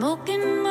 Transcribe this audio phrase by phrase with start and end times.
[0.00, 0.62] And you think I'm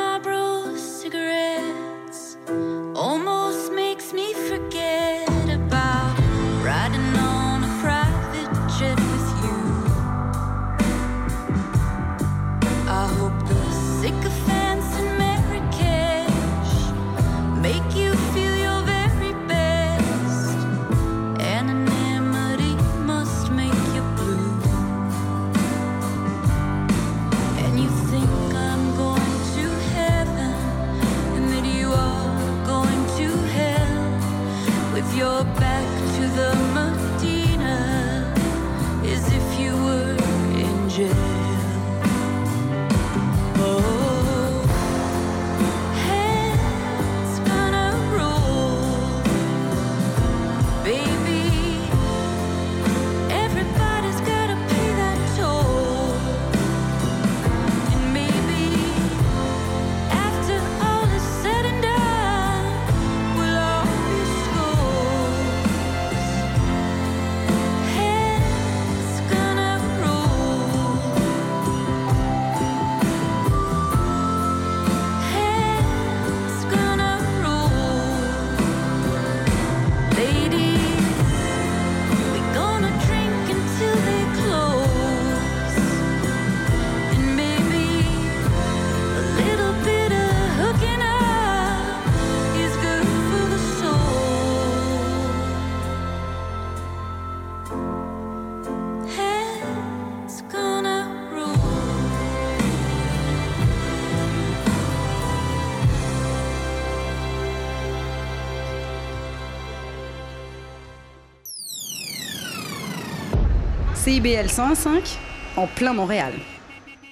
[114.18, 115.16] CIBL 105,
[115.56, 116.32] en plein Montréal.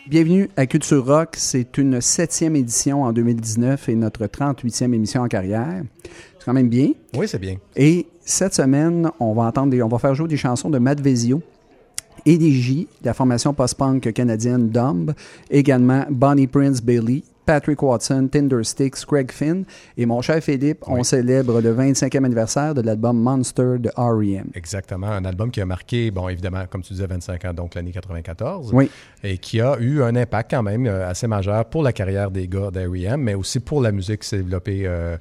[0.09, 1.37] Bienvenue à Culture Rock.
[1.37, 5.85] C'est une septième édition en 2019 et notre 38e émission en carrière.
[6.03, 6.89] C'est quand même bien.
[7.17, 7.59] Oui, c'est bien.
[7.77, 11.01] Et cette semaine, on va entendre des, on va faire jouer des chansons de Matt
[11.01, 11.43] Vezio
[12.25, 15.13] et des J, de la formation post-punk canadienne Dumb,
[15.49, 19.65] également Bonnie Prince Bailey, Patrick Watson, Tindersticks, Craig Finn.
[19.97, 24.49] Et mon cher Philippe, on célèbre le 25e anniversaire de l'album Monster de R.E.M.
[24.55, 25.07] Exactement.
[25.07, 28.71] Un album qui a marqué, bon, évidemment, comme tu disais, 25 ans, donc l'année 94.
[28.73, 28.91] Oui.
[29.23, 32.49] Et qui a eu un impact quand même euh, assez majeur pour la carrière des
[32.49, 35.17] gars d'R.E.M., mais aussi pour la musique qui s'est développée euh,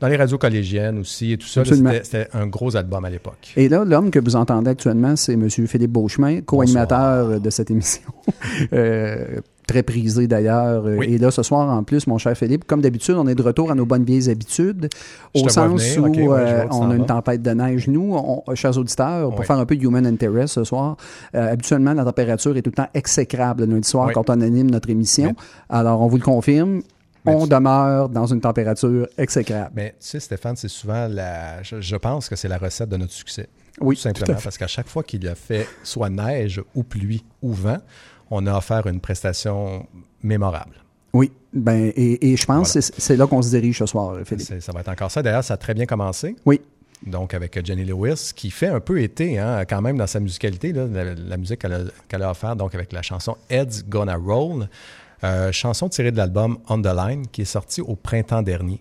[0.00, 1.62] dans les radios collégiennes aussi et tout ça.
[1.64, 3.52] C'était un gros album à l'époque.
[3.56, 5.48] Et là, l'homme que vous entendez actuellement, c'est M.
[5.48, 8.10] Philippe Beauchemin, co-animateur de cette émission.
[8.72, 9.40] euh,
[9.70, 10.84] très prisé d'ailleurs.
[10.84, 13.42] Euh, et là, ce soir, en plus, mon cher Philippe, comme d'habitude, on est de
[13.42, 14.88] retour à nos bonnes vieilles habitudes,
[15.34, 17.86] au sens où euh, on a une tempête de neige.
[17.88, 18.16] Nous,
[18.54, 20.96] chers auditeurs, pour faire un peu de human interest ce soir,
[21.34, 24.70] euh, habituellement, la température est tout le temps exécrable le lundi soir quand on anime
[24.70, 25.34] notre émission.
[25.68, 26.82] Alors, on vous le confirme.
[27.24, 29.70] on demeure dans une température exécrable.
[29.74, 31.62] Mais tu sais, Stéphane, c'est souvent la.
[31.62, 33.48] Je, pense que c'est la recette de notre succès.
[33.80, 34.38] Oui, tout simplement.
[34.42, 37.78] parce qu'à chaque fois qu'il a fait soit neige ou pluie ou vent,
[38.30, 39.86] on a offert une prestation
[40.22, 40.76] mémorable.
[41.12, 44.60] Oui, ben, et, je pense que c'est là qu'on se dirige ce soir, Philippe.
[44.60, 45.22] Ça va être encore ça.
[45.22, 46.36] D'ailleurs, ça a très bien commencé.
[46.46, 46.60] Oui.
[47.04, 50.72] Donc, avec Jenny Lewis, qui fait un peu été, hein, quand même, dans sa musicalité,
[50.72, 54.68] la, musique qu'elle a, offert, donc avec la chanson Ed's Gonna Roll,
[55.24, 58.80] euh, chanson tirée de l'album On the Line, qui est sorti au printemps dernier.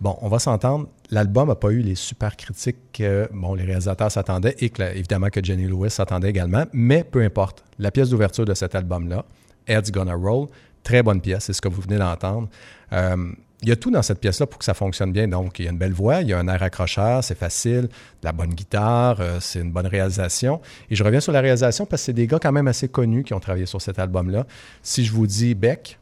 [0.00, 4.10] Bon, on va s'entendre, l'album n'a pas eu les super critiques que bon, les réalisateurs
[4.10, 7.64] s'attendaient et que, évidemment que Jenny Lewis s'attendait également, mais peu importe.
[7.78, 9.26] La pièce d'ouverture de cet album-là,
[9.66, 10.48] Ed's Gonna Roll,
[10.82, 12.48] très bonne pièce, c'est ce que vous venez d'entendre.
[12.94, 13.32] Euh,
[13.62, 15.28] il y a tout dans cette pièce-là pour que ça fonctionne bien.
[15.28, 17.82] Donc, il y a une belle voix, il y a un air accrocheur, c'est facile,
[17.82, 17.88] de
[18.24, 20.62] la bonne guitare, euh, c'est une bonne réalisation.
[20.88, 23.22] Et je reviens sur la réalisation parce que c'est des gars quand même assez connus
[23.22, 24.46] qui ont travaillé sur cet album-là.
[24.82, 25.98] Si je vous dis Beck.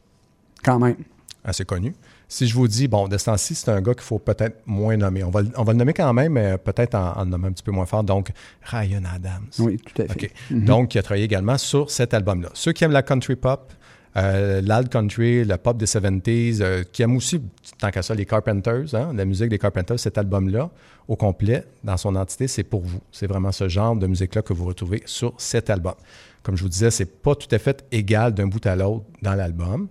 [0.63, 0.95] Quand même.
[1.43, 1.93] Assez connu.
[2.31, 4.95] Si je vous dis, bon, de ce temps-ci, c'est un gars qu'il faut peut-être moins
[4.95, 5.23] nommer.
[5.23, 7.63] On va, on va le nommer quand même, mais peut-être en, en nommer un petit
[7.63, 8.03] peu moins fort.
[8.03, 8.29] Donc,
[8.61, 9.47] Ryan Adams.
[9.57, 10.31] Oui, tout à fait.
[10.51, 10.63] Mhm.
[10.63, 12.49] Donc, il a travaillé également sur cet album-là.
[12.53, 13.73] Ceux qui aiment la country pop,
[14.15, 17.41] euh, l'alt country, le pop des 70s, euh, qui aiment aussi,
[17.79, 20.69] tant qu'à ça, les Carpenters, hein, la musique des Carpenters, cet album-là,
[21.07, 23.01] au complet, dans son entité, c'est pour vous.
[23.11, 25.95] C'est vraiment ce genre de musique-là que vous retrouvez sur cet album.
[26.43, 29.33] Comme je vous disais, c'est pas tout à fait égal d'un bout à l'autre dans
[29.33, 29.87] l'album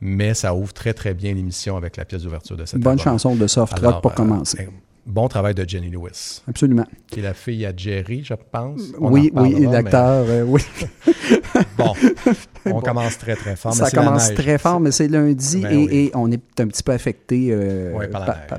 [0.00, 3.34] mais ça ouvre très, très bien l'émission avec la pièce d'ouverture de cette Bonne chanson
[3.34, 4.68] de soft rock pour euh, commencer.
[5.06, 6.42] Bon travail de Jenny Lewis.
[6.46, 6.84] Absolument.
[7.06, 8.82] Qui est la fille à Jerry, je pense.
[8.98, 10.60] oui, oui, l'acteur, euh, oui.
[11.78, 11.94] bon,
[12.66, 13.72] on commence très, très fort.
[13.72, 17.48] Ça commence très fort, mais c'est lundi ben et, on est un petit peu affecté
[17.50, 18.06] euh,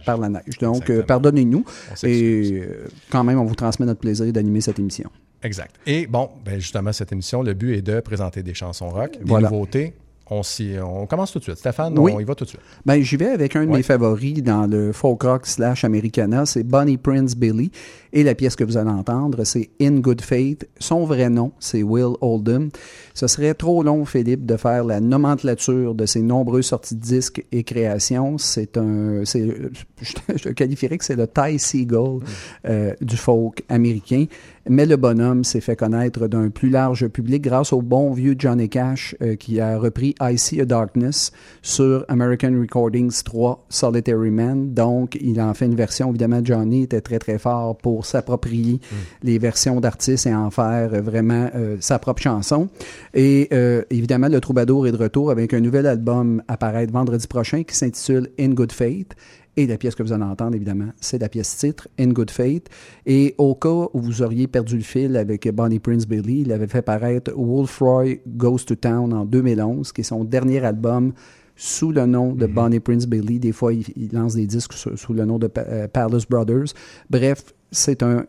[0.04, 0.58] par, la neige.
[0.60, 1.64] Donc, pardonnez-nous.
[2.04, 2.64] Et
[3.12, 5.10] quand même, on vous transmet notre plaisir d'animer cette émission.
[5.44, 5.76] Exact.
[5.86, 9.34] Et bon, ben justement, cette émission, le but est de présenter des chansons rock, des
[9.34, 9.94] nouveautés,
[10.30, 10.42] on,
[10.84, 11.58] on, commence tout de suite.
[11.58, 12.62] Stéphane, on y va tout de suite.
[12.86, 16.64] Ben, j'y vais avec un de mes favoris dans le folk rock slash Americana, c'est
[16.64, 17.72] Bonnie Prince Billy.
[18.12, 20.68] Et la pièce que vous allez entendre, c'est In Good Faith.
[20.80, 22.70] Son vrai nom, c'est Will Oldham.
[23.14, 27.46] Ce serait trop long, Philippe, de faire la nomenclature de ses nombreuses sorties de disques
[27.52, 28.38] et créations.
[28.38, 32.22] C'est un, je, qualifierais que c'est le Ty Seagull
[32.68, 34.26] euh, du folk américain.
[34.72, 38.70] Mais le bonhomme s'est fait connaître d'un plus large public grâce au bon vieux Johnny
[38.70, 44.74] Cash euh, qui a repris I See a Darkness sur American Recordings 3 Solitary Man.
[44.74, 46.10] Donc, il en fait une version.
[46.10, 48.96] Évidemment, Johnny était très très fort pour s'approprier mm.
[49.24, 52.68] les versions d'artistes et en faire euh, vraiment euh, sa propre chanson.
[53.14, 57.64] Et euh, évidemment, le Troubadour est de retour avec un nouvel album apparaître vendredi prochain
[57.64, 59.16] qui s'intitule In Good Faith.
[59.58, 62.68] Et la pièce que vous allez entendre, évidemment, c'est la pièce titre, In Good Faith.
[63.06, 66.68] Et au cas où vous auriez perdu le fil avec Bonnie Prince Billy, il avait
[66.68, 71.12] fait paraître Wolfroy Goes to Town en 2011, qui est son dernier album
[71.58, 72.54] sous le nom de mm-hmm.
[72.54, 73.38] Bonnie Prince Billy.
[73.38, 76.74] Des fois, il, lance des disques sous, le nom de Palace Brothers.
[77.10, 78.26] Bref, c'est un,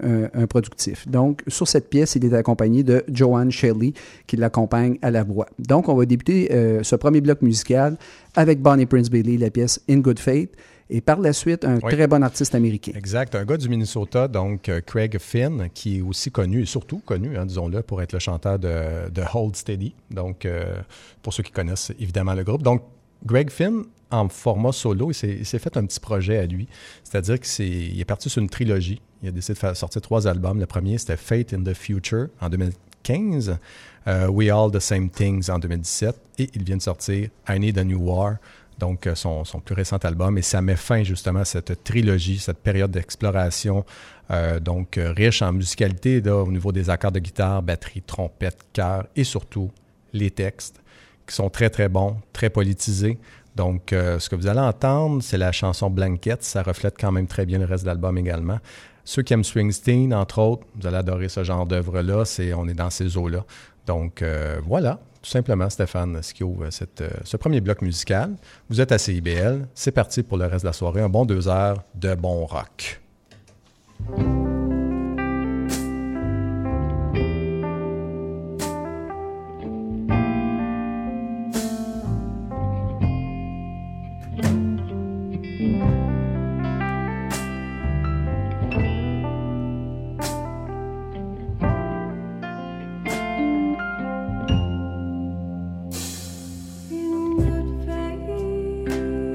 [0.49, 1.09] productif.
[1.09, 3.93] Donc, sur cette pièce, il est accompagné de Joanne Shelley
[4.27, 5.47] qui l'accompagne à la voix.
[5.59, 7.97] Donc, on va débuter euh, ce premier bloc musical
[8.35, 10.51] avec Bonnie Prince Bailey, la pièce In Good Faith.
[10.93, 12.93] Et par la suite, un très bon artiste américain.
[12.97, 13.37] Exact.
[13.37, 17.37] Un gars du Minnesota, donc euh, Craig Finn, qui est aussi connu, et surtout connu,
[17.37, 19.95] hein, disons-le, pour être le chanteur de, de Hold Steady.
[20.11, 20.75] Donc, euh,
[21.23, 22.65] pour ceux qui connaissent évidemment le groupe.
[22.65, 22.83] Donc,
[23.25, 26.69] Greg Finn, en format solo, il s'est fait un petit projet à lui.
[27.05, 29.01] C'est-à-dire qu'il est, parti sur une trilogie.
[29.23, 30.59] Il a décidé de faire sortir trois albums.
[30.59, 33.59] Le premier, c'était Fate in the Future en 2015,
[34.07, 37.79] euh, We All the Same Things en 2017, et il vient de sortir I Need
[37.79, 38.37] a New War
[38.79, 42.61] donc son, son, plus récent album, et ça met fin justement à cette trilogie, cette
[42.61, 43.85] période d'exploration,
[44.63, 49.71] donc riche en musicalité au niveau des accords de guitare, batterie, trompette, chœur, et surtout
[50.15, 50.81] les textes
[51.27, 53.19] qui sont très très bons, très politisés.
[53.61, 56.43] Donc, ce que vous allez entendre, c'est la chanson Blanket.
[56.43, 58.59] Ça reflète quand même très bien le reste de l'album également.
[59.05, 62.25] Ceux qui aiment Springsteen, entre autres, vous allez adorer ce genre d'œuvre-là.
[62.57, 63.45] On est dans ces eaux-là.
[63.87, 68.35] Donc, euh, voilà, tout simplement, Stéphane, ce qui ouvre euh, ce premier bloc musical.
[68.71, 69.69] Vous êtes à CIBL.
[69.75, 71.03] C'est parti pour le reste de la soirée.
[71.03, 72.99] Un bon deux heures de bon rock.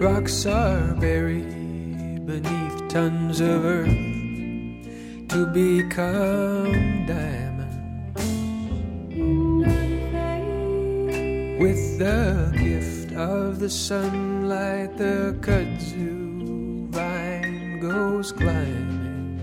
[0.05, 3.89] Rocks are buried beneath tons of earth
[5.29, 8.21] to become diamonds.
[11.59, 19.41] With the gift of the sunlight, the kudzu vine goes climbing.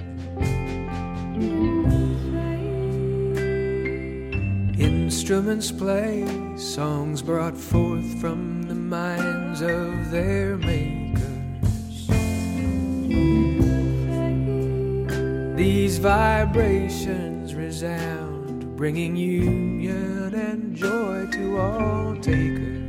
[4.78, 6.25] Instruments play,
[6.57, 8.76] songs brought forth from the
[9.52, 12.09] minds of their makers.
[15.56, 22.82] These vibrations resound, bringing union and joy to all takers.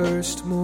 [0.00, 0.59] first moon.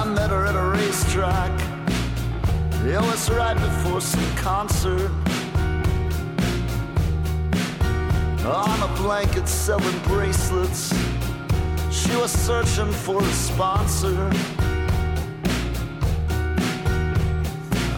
[0.00, 1.52] I met her at a racetrack.
[2.86, 5.10] It was right before some concert.
[8.46, 10.94] on a blanket selling bracelets.
[11.90, 14.30] She was searching for a sponsor.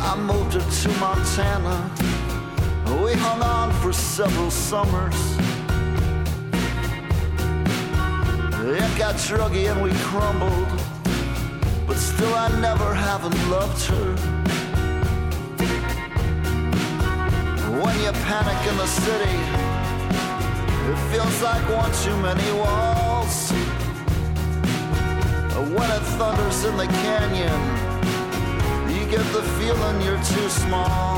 [0.00, 1.88] I moved her to Montana.
[3.04, 5.20] We hung on for several summers.
[8.64, 10.81] It got druggy and we crumbled,
[12.14, 14.08] still I never haven't loved her.
[17.82, 19.36] When you panic in the city,
[20.90, 23.52] it feels like one too many walls.
[25.76, 27.60] When it thunders in the canyon,
[28.94, 31.16] you get the feeling you're too small.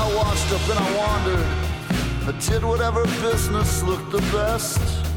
[0.00, 1.48] I washed up and I wandered.
[2.28, 5.07] I did whatever business looked the best.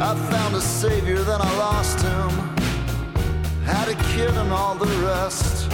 [0.00, 2.30] I found a savior, then I lost him.
[3.64, 5.68] Had a kid and all the rest.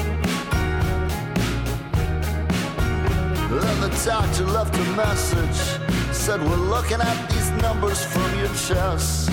[3.51, 5.79] Then the doctor left a message.
[6.15, 9.29] Said, We're looking at these numbers from your chest.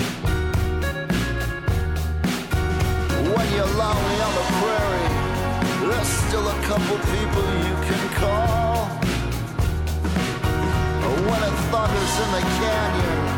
[3.32, 8.88] When you're lonely on the prairie, there's still a couple people you can call.
[11.30, 13.31] When it thunders in the canyon,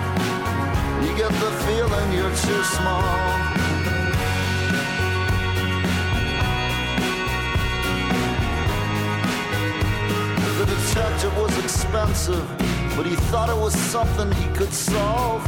[1.16, 3.02] get the feeling you're too small.
[10.58, 12.45] The detective was expensive,
[12.97, 15.43] but he thought it was something he could solve.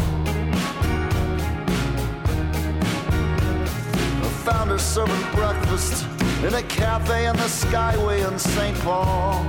[4.23, 6.07] I found her serving breakfast
[6.45, 8.79] in a cafe in the Skyway in St.
[8.81, 9.43] Paul.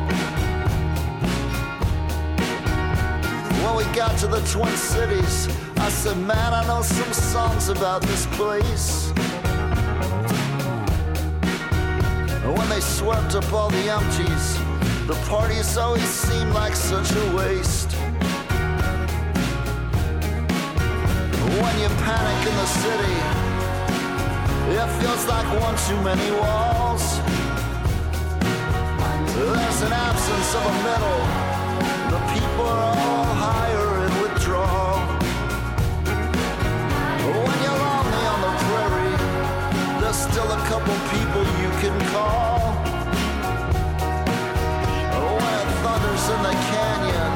[3.63, 5.47] When we got to the Twin Cities,
[5.87, 9.09] I said, Man, I know some songs about this place.
[12.43, 14.45] When they swept up all the empties,
[15.07, 17.93] the parties always seemed like such a waste.
[21.61, 23.17] When you panic in the city,
[24.75, 27.05] it feels like one too many walls.
[29.39, 31.23] There's an absence of a middle.
[32.11, 33.96] The people are all higher
[40.37, 42.59] still a couple people you can call.
[45.17, 47.33] Oh, when it thunders in the canyon,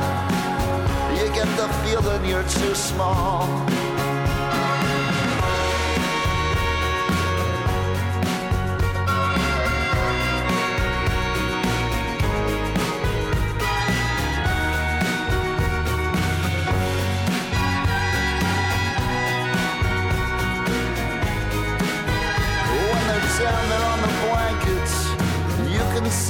[1.18, 3.81] you get the feeling you're too small.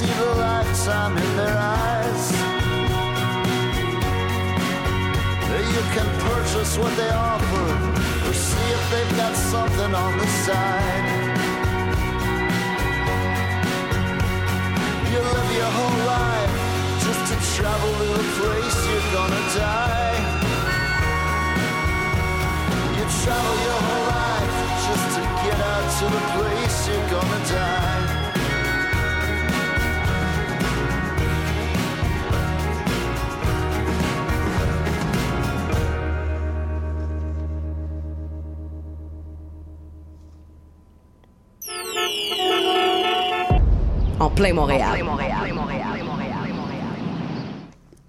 [0.02, 2.32] See the lifetime in their eyes.
[5.72, 7.68] You can purchase what they offer,
[8.28, 11.06] or see if they've got something on the side.
[15.12, 16.54] You live your whole life
[17.04, 20.18] just to travel to the place you're gonna die.
[22.96, 24.54] You travel your whole life
[24.86, 28.11] just to get out to the place you're gonna die.
[44.32, 44.98] En plein Montréal.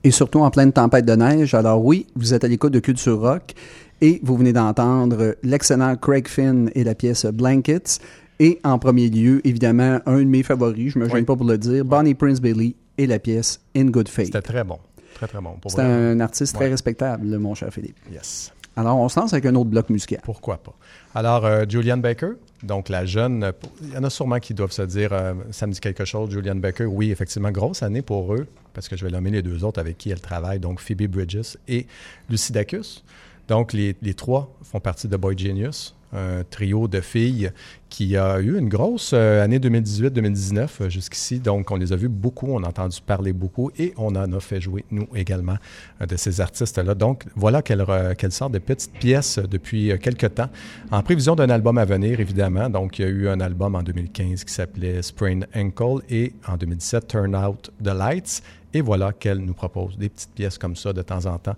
[0.05, 1.53] et surtout en pleine tempête de neige.
[1.53, 3.53] Alors oui, vous êtes à l'écoute de Culture Rock
[3.99, 7.99] et vous venez d'entendre l'excellent Craig Finn et la pièce Blankets.
[8.39, 11.23] Et en premier lieu, évidemment, un de mes favoris, je me gêne Oui.
[11.23, 14.27] pas pour le dire, Bonnie Prince Bailey et la pièce In Good Faith.
[14.27, 14.79] C'était très bon.
[15.15, 15.57] Très, très bon.
[15.67, 16.71] C'est un artiste très Ouais.
[16.71, 17.97] respectable, mon cher Philippe.
[18.09, 18.52] Yes.
[18.75, 20.19] Alors, on se lance avec un autre bloc musical.
[20.23, 20.73] Pourquoi pas?
[21.13, 22.31] Alors, euh, Julianne Baker,
[22.63, 25.73] donc la jeune, il y en a sûrement qui doivent se dire, euh, ça me
[25.73, 26.85] dit quelque chose, Julianne Baker.
[26.85, 29.97] Oui, effectivement, grosse année pour eux, parce que je vais nommer les deux autres avec
[29.97, 31.85] qui elle travaille, donc Phoebe Bridges et
[32.29, 33.03] Lucy Dacus.
[33.47, 37.51] Donc, les, les trois font partie de Boy Genius, un trio de filles
[37.89, 41.39] qui a eu une grosse euh, année 2018-2019 euh, jusqu'ici.
[41.39, 44.39] Donc, on les a vus beaucoup, on a entendu parler beaucoup et on en a
[44.39, 45.57] fait jouer, nous également,
[46.01, 46.95] euh, de ces artistes-là.
[46.95, 47.85] Donc, voilà qu'elle
[48.17, 50.49] qu'elle sort de petites pièces depuis quelques temps,
[50.91, 52.67] en prévision d'un album à venir, évidemment.
[52.67, 56.57] Donc, il y a eu un album en 2015 qui s'appelait Sprain Ankle et en
[56.57, 58.41] 2017, Turn Out the Lights.
[58.73, 61.55] Et voilà qu'elle nous propose des petites pièces comme ça de temps en temps.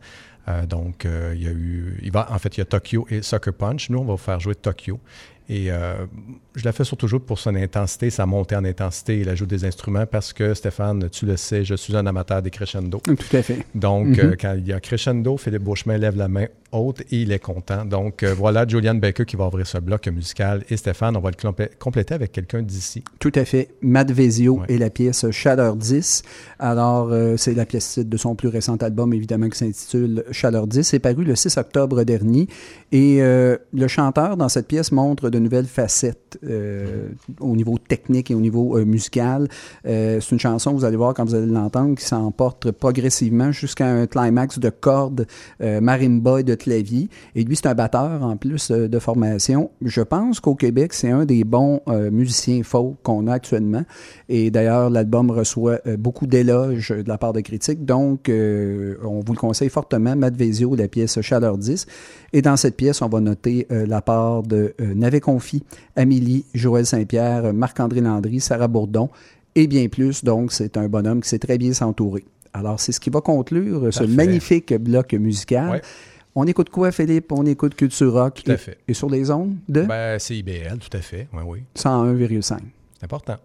[0.47, 3.07] Euh, donc, euh, il y a eu, il va, en fait, il y a Tokyo
[3.09, 3.89] et Sucker Punch.
[3.89, 4.99] Nous, on va vous faire jouer Tokyo.
[5.47, 5.93] Et euh,
[6.55, 9.63] je la fais surtout jouer pour son intensité, sa montée en intensité et l'ajout des
[9.63, 12.97] instruments parce que Stéphane, tu le sais, je suis un amateur des crescendo.
[12.99, 13.59] Tout à fait.
[13.75, 14.19] Donc, Mhm.
[14.19, 17.39] euh, quand il y a crescendo, Philippe Beauchemin lève la main haute et il est
[17.39, 17.85] content.
[17.85, 20.63] Donc, euh, voilà Julian Baker qui va ouvrir ce bloc musical.
[20.69, 23.03] Et Stéphane, on va le complé- compléter avec quelqu'un d'ici.
[23.19, 23.69] Tout à fait.
[23.81, 24.65] Matt Vezio Ouais.
[24.69, 26.23] et la pièce Chaleur 10.
[26.59, 30.67] Alors, euh, c'est la pièce titre de son plus récent album, évidemment, qui s'intitule Chaleur
[30.67, 30.83] 10.
[30.83, 32.47] C'est paru le 6 octobre dernier.
[32.91, 36.39] Et euh, le chanteur, dans cette pièce, montre de nouvelles facettes
[37.39, 39.47] au niveau technique et au niveau musical.
[39.83, 44.07] C'est une chanson, vous allez voir quand vous allez l'entendre, qui s'emporte progressivement jusqu'à un
[44.07, 45.27] climax de cordes,
[45.59, 47.09] marimba et de clavier.
[47.35, 49.69] Et lui, c'est un batteur en plus euh, de formation.
[49.83, 53.83] Je pense qu'au Québec, c'est un des bons euh, musiciens folk qu'on a actuellement.
[54.29, 57.85] Et d'ailleurs, l'album reçoit euh, beaucoup d'éloges de la part de critiques.
[57.85, 61.85] Donc, euh, on vous le conseille fortement, Matt Vezio, la pièce Chaleur 10.
[62.33, 65.63] Et dans cette pièce, on va noter la part de Navet Confi,
[65.95, 69.09] Amélie, Joël Saint-Pierre, Marc-André Landry, Sarah Bourdon
[69.55, 70.23] et bien plus.
[70.23, 72.25] Donc, c'est un bonhomme qui sait très bien s'entourer.
[72.53, 75.69] Alors, c'est ce qui va conclure ce magnifique bloc musical.
[75.69, 75.81] Ouais.
[76.37, 77.31] On écoute quoi, Philippe?
[77.31, 78.41] On écoute Culture Rock.
[78.43, 78.77] Tout à et- fait.
[78.87, 79.83] Et sur les ondes de?
[79.83, 81.27] Ben, c'est IBL, tout à fait.
[81.33, 81.59] Oui, oui.
[81.75, 82.59] 101,5.
[82.97, 83.37] C'est important.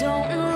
[0.00, 0.47] Don't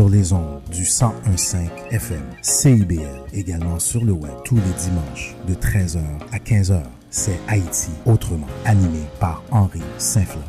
[0.00, 1.56] sur les ondes du 1015
[1.90, 3.02] FM CIBL,
[3.34, 6.00] également sur le web tous les dimanches de 13h
[6.32, 6.80] à 15h.
[7.10, 10.42] C'est Haïti autrement, animé par Henri Saint-Fleur.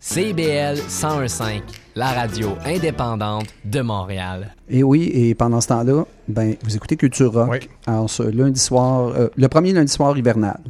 [0.00, 1.62] CIBL 1015,
[1.94, 4.54] la radio indépendante de Montréal.
[4.68, 7.48] Et oui, et pendant ce temps-là, ben, vous écoutez Culture Rock.
[7.50, 7.68] Oui.
[7.86, 10.60] Alors, ce lundi soir, euh, le premier lundi soir hivernal.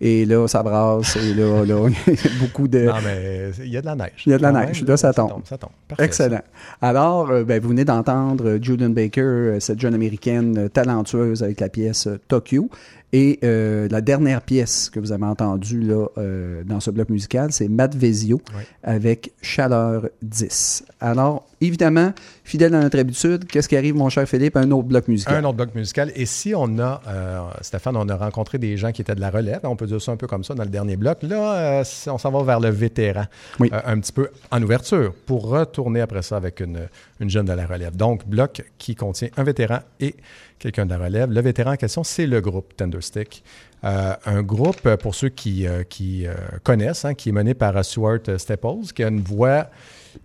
[0.00, 2.86] Et là, ça brasse, et là, là, il y a beaucoup de.
[2.86, 4.22] Non, mais il y a de la neige.
[4.26, 4.84] Il y a de la neige.
[4.84, 5.42] Là, ça tombe.
[5.44, 5.70] Ça tombe.
[5.88, 6.42] Parfait, Excellent.
[6.80, 11.58] Alors, euh, ben, vous venez d'entendre euh, Juden Baker, euh, cette jeune américaine talentueuse avec
[11.58, 12.70] la pièce Tokyo.
[13.14, 17.52] Et euh, la dernière pièce que vous avez entendue là, euh, dans ce bloc musical,
[17.52, 18.62] c'est Matt Vezio Oui.
[18.82, 20.84] avec Chaleur 10.
[21.00, 22.12] Alors, évidemment,
[22.44, 24.58] fidèle à notre habitude, qu'est-ce qui arrive, mon cher Philippe?
[24.58, 25.36] Un autre bloc musical.
[25.36, 26.12] Un autre bloc musical.
[26.16, 29.30] Et si on a, euh, Stéphane, on a rencontré des gens qui étaient de la
[29.30, 31.22] relève, on peut dire ça un peu comme ça dans le dernier bloc.
[31.22, 33.24] Là, on s'en va vers le vétéran,
[33.58, 33.70] Oui.
[33.72, 36.80] un petit peu en ouverture, pour retourner après ça avec une,
[37.20, 37.96] une jeune de la relève.
[37.96, 40.14] Donc, bloc qui contient un vétéran et
[40.58, 41.30] quelqu'un de la relève.
[41.30, 43.42] Le vétéran en question, c'est le groupe Tenderstick.
[43.84, 47.54] Euh, un groupe, euh, pour ceux qui, euh, qui euh, connaissent, hein, qui est mené
[47.54, 49.68] par Stuart Staples, qui a une voix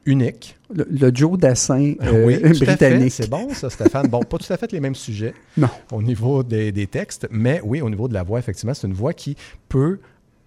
[0.06, 0.58] unique.
[0.74, 1.94] Le, le Joe Dassin
[2.26, 3.12] oui, britannique.
[3.12, 4.08] C'est bon, ça, Stéphane.
[4.08, 5.70] Bon, pas tout à fait les mêmes sujets Non.
[5.92, 8.94] au niveau des, des textes, mais oui, au niveau de la voix, effectivement, c'est une
[8.94, 9.36] voix qui
[9.70, 10.00] peut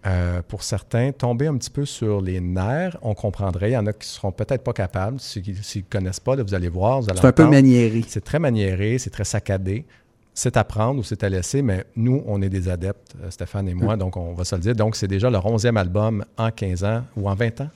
[0.07, 2.97] euh, pour certains, tomber un petit peu sur les nerfs.
[3.03, 3.71] On comprendrait.
[3.71, 5.19] Il y en a qui ne seront peut-être pas capables.
[5.19, 7.03] S'ils ne connaissent pas, là, vous allez voir.
[7.03, 8.05] C'est un peu maniéré.
[8.07, 9.85] C'est très maniéré, c'est très saccadé.
[10.33, 13.69] C'est à prendre ou c'est à laisser, mais nous, on est des adeptes, euh, Stéphane
[13.69, 14.77] et moi, donc on va se le dire.
[14.77, 17.71] Donc, c'est déjà leur 11e album en 15 ans ou en 20 ans.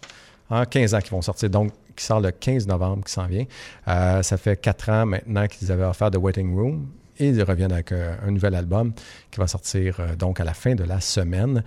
[0.51, 3.47] En 15 ans qui vont sortir, donc qui sort le 15 novembre, qui s'en vient.
[3.89, 6.87] Euh, ça fait 4 ans maintenant qu'ils avaient offert The Waiting Room
[7.21, 8.93] et ils reviennent avec euh, un nouvel album
[9.31, 11.63] qui va sortir euh, donc à la fin de la semaine.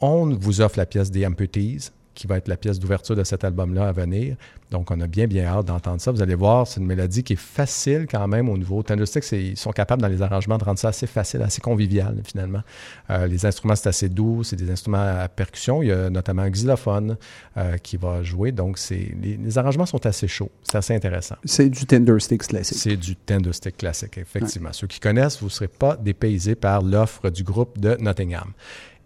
[0.00, 3.44] On vous offre la pièce des Amputees, qui va être la pièce d'ouverture de cet
[3.44, 4.36] album-là à venir.
[4.72, 6.10] Donc, on a bien, bien hâte d'entendre ça.
[6.10, 8.82] Vous allez voir, c'est une mélodie qui est facile quand même au niveau.
[8.82, 12.16] Thunderstick, c'est- ils sont capables dans les arrangements de rendre ça assez facile, assez convivial
[12.24, 12.62] finalement.
[13.10, 15.80] Euh, les instruments, c'est assez doux, c'est des instruments à percussion.
[15.80, 17.16] Il y a notamment un xylophone
[17.56, 18.50] euh, qui va jouer.
[18.50, 20.50] Donc, c'est, les, les arrangements sont assez chauds.
[20.64, 21.36] C'est assez intéressant.
[21.44, 22.78] C'est du Tender Sticks classique.
[22.78, 24.72] C'est du Thunderstick classique, effectivement.
[24.72, 28.52] Ceux qui connaissent, vous ne serez pas dépaysés par l'offre du groupe de Nottingham.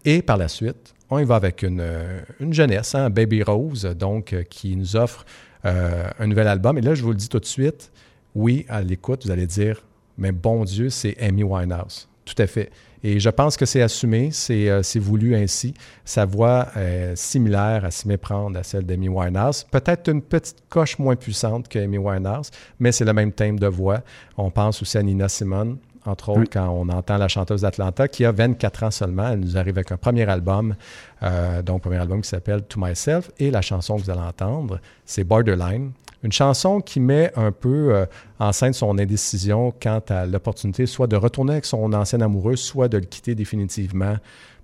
[0.05, 3.83] Et par la suite, on y va avec une, euh, une jeunesse, hein, Baby Rose,
[3.97, 5.25] donc, euh, qui nous offre
[5.65, 6.77] euh, un nouvel album.
[6.77, 7.91] Et là, je vous le dis tout de suite,
[8.35, 9.81] oui, à l'écoute, vous allez dire,
[10.17, 12.07] mais bon Dieu, c'est Amy Winehouse.
[12.25, 12.71] Tout à fait.
[13.05, 15.73] Et je pense que c'est assumé, c'est voulu ainsi.
[16.05, 19.65] Sa voix est similaire à s'y méprendre à celle d'Amy Winehouse.
[19.69, 24.01] Peut-être une petite coche moins puissante qu'Amy Winehouse, mais c'est le même thème de voix.
[24.37, 26.47] On pense aussi à Nina Simone, entre autres, Oui.
[26.51, 29.29] quand on entend la chanteuse d'Atlanta, qui a 24 ans seulement.
[29.29, 30.75] Elle nous arrive avec un premier album,
[31.23, 33.31] euh, donc premier album qui s'appelle To Myself.
[33.39, 35.91] Et la chanson que vous allez entendre, c'est Borderline.
[36.23, 38.05] Une chanson qui met un peu euh,
[38.39, 42.87] en scène son indécision quant à l'opportunité soit de retourner avec son ancien amoureux, soit
[42.87, 44.15] de le quitter définitivement.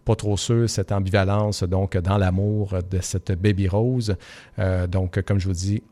[0.06, 4.16] Pas trop sûr, cette ambivalence donc dans l'amour de cette baby rose.
[4.58, 5.84] Euh, donc, comme je vous dis,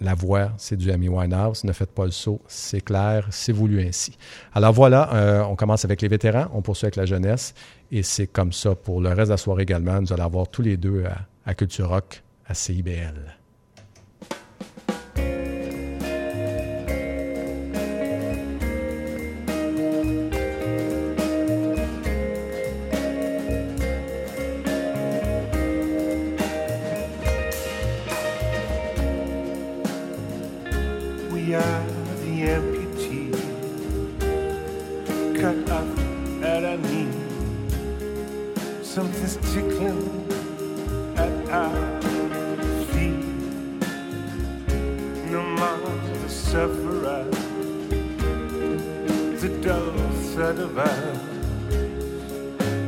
[0.00, 1.64] la voix, c'est du Amy Winehouse.
[1.64, 4.16] Ne faites pas le saut, c'est clair, c'est voulu ainsi.
[4.54, 7.54] Alors voilà, euh, on commence avec les vétérans, on poursuit avec la jeunesse,
[7.90, 10.00] et c'est comme ça pour le reste de la soirée également.
[10.00, 13.35] Nous allons avoir tous les deux à, à Culture Rock, à CIBL.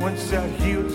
[0.00, 0.87] Once I hear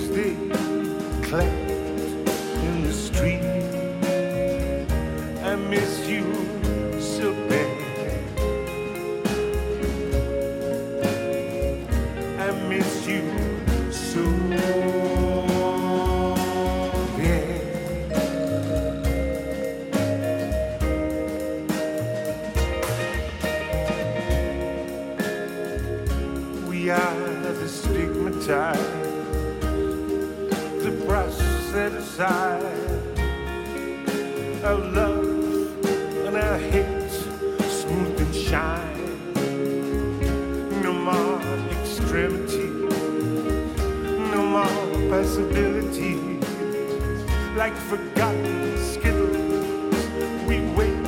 [47.56, 50.06] Like forgotten skittles,
[50.46, 51.08] we wait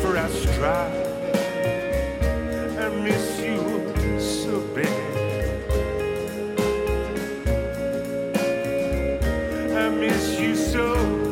[0.00, 0.94] for our stride.
[2.78, 4.88] I miss you so bad.
[9.76, 11.27] I miss you so.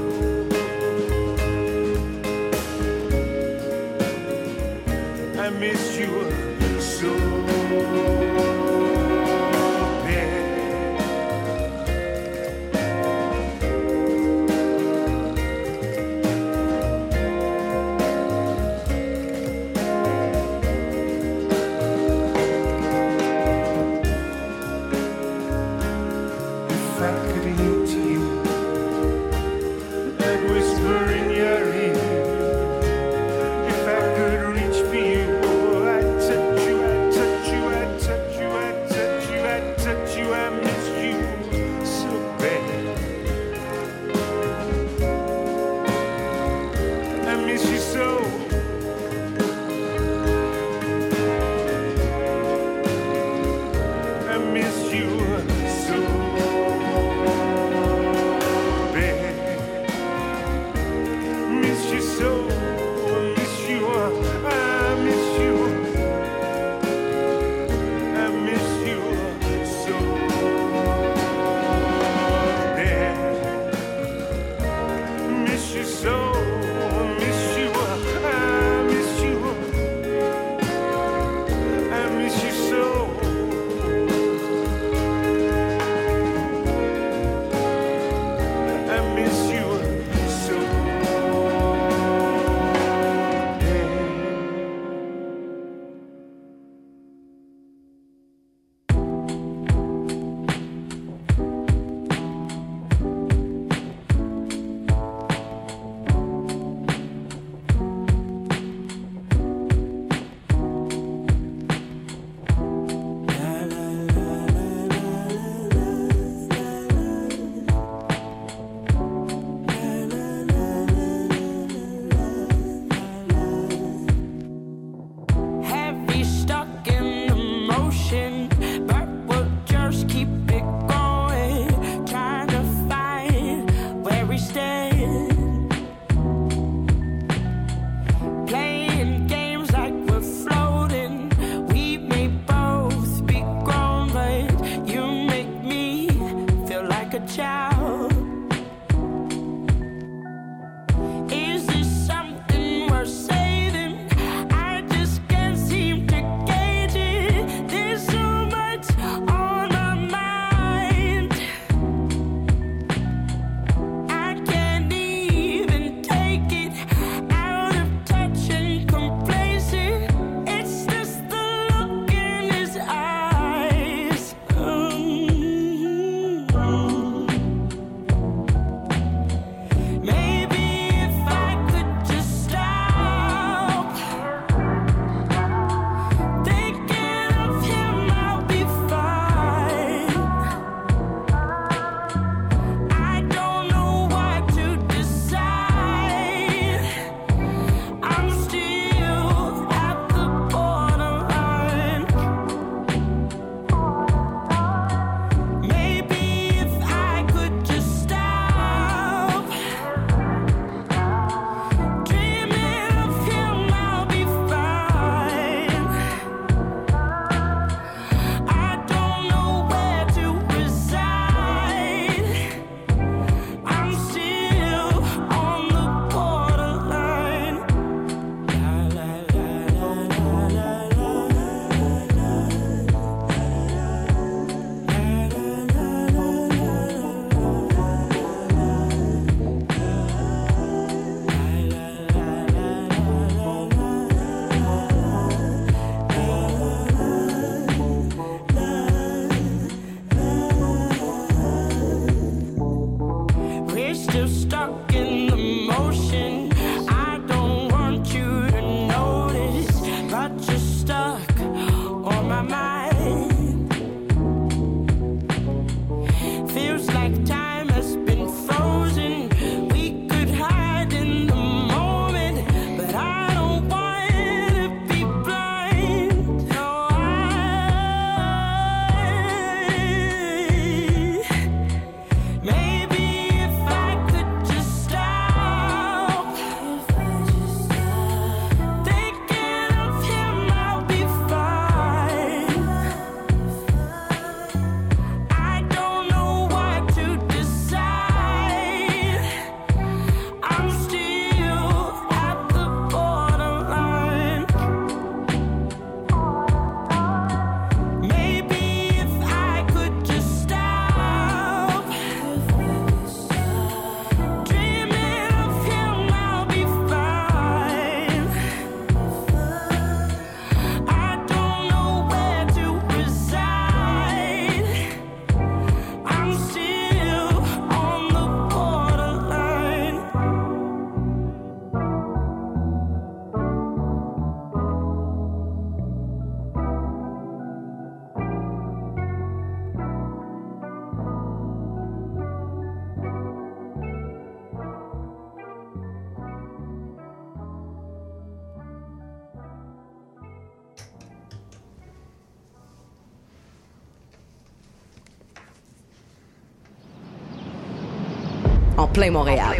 [358.96, 359.54] Plein Montréal.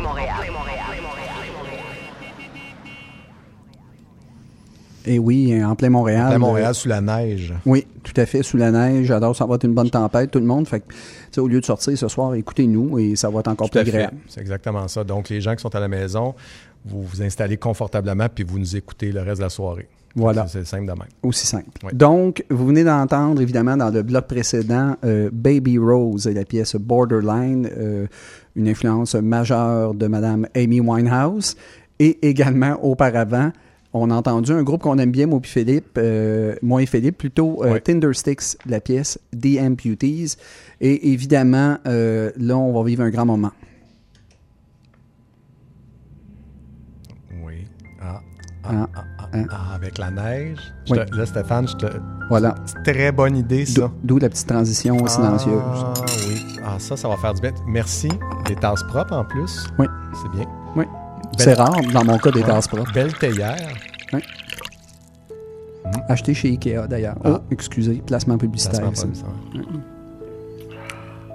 [5.05, 6.33] Et oui, en plein Montréal.
[6.33, 7.53] À Montréal, euh, sous la neige.
[7.67, 9.07] Oui, tout à fait, sous la neige.
[9.07, 10.67] J'adore, ça va être une bonne tempête, tout le monde.
[10.67, 13.79] Fait que, au lieu de sortir ce soir, écoutez-nous et ça va être encore Tout
[13.79, 14.17] plus agréable.
[14.27, 15.05] C'est exactement ça.
[15.05, 16.35] Donc, les gens qui sont à la maison,
[16.87, 19.87] vous vous installez confortablement puis vous nous écoutez le reste de la soirée.
[20.15, 20.47] Voilà.
[20.47, 21.09] C'est c'est simple de même.
[21.23, 21.69] Aussi simple.
[21.85, 21.91] Oui.
[21.93, 26.75] Donc, vous venez d'entendre, évidemment, dans le bloc précédent, euh, Baby Rose et la pièce
[26.75, 28.07] Borderline, euh,
[28.57, 31.57] une influence majeure de Madame Amy Winehouse.
[31.99, 33.53] Et également, auparavant,
[33.93, 37.17] on a entendu un groupe qu'on aime bien, moi et Philippe, euh, moi et Philippe,
[37.19, 37.81] plutôt euh, Oui.
[37.81, 40.37] Tindersticks, la pièce The Amputees.
[40.81, 43.53] Et évidemment, euh, là, on va vivre un grand moment.
[47.43, 47.67] Oui.
[48.03, 48.21] Ah,
[48.65, 49.57] ah, Ah, ah, ah, ah.
[49.71, 50.59] ah, avec la neige.
[50.91, 50.99] Oui.
[51.05, 51.87] te- là, Stéphane, je te...
[52.29, 52.55] Voilà.
[52.67, 53.91] c'est très bonne idée, ça.
[54.03, 55.61] d'où la petite transition silencieuse.
[55.65, 55.93] Ah
[56.29, 56.43] oui.
[56.65, 57.53] Ah, ça, ça va faire du bien.
[57.67, 58.09] Merci.
[58.47, 59.67] Des tasses propres en plus.
[59.79, 59.87] Oui.
[60.23, 60.47] C'est bien.
[60.75, 60.85] Oui.
[60.85, 62.93] Belle- C'est rare, dans mon cas, des tasses propres.
[62.93, 63.57] Belle théière.
[66.09, 67.17] Acheté chez Ikea, d'ailleurs.
[67.25, 67.31] Ah.
[67.35, 68.81] Oh, excusez, placement publicitaire.
[68.91, 69.13] Placement.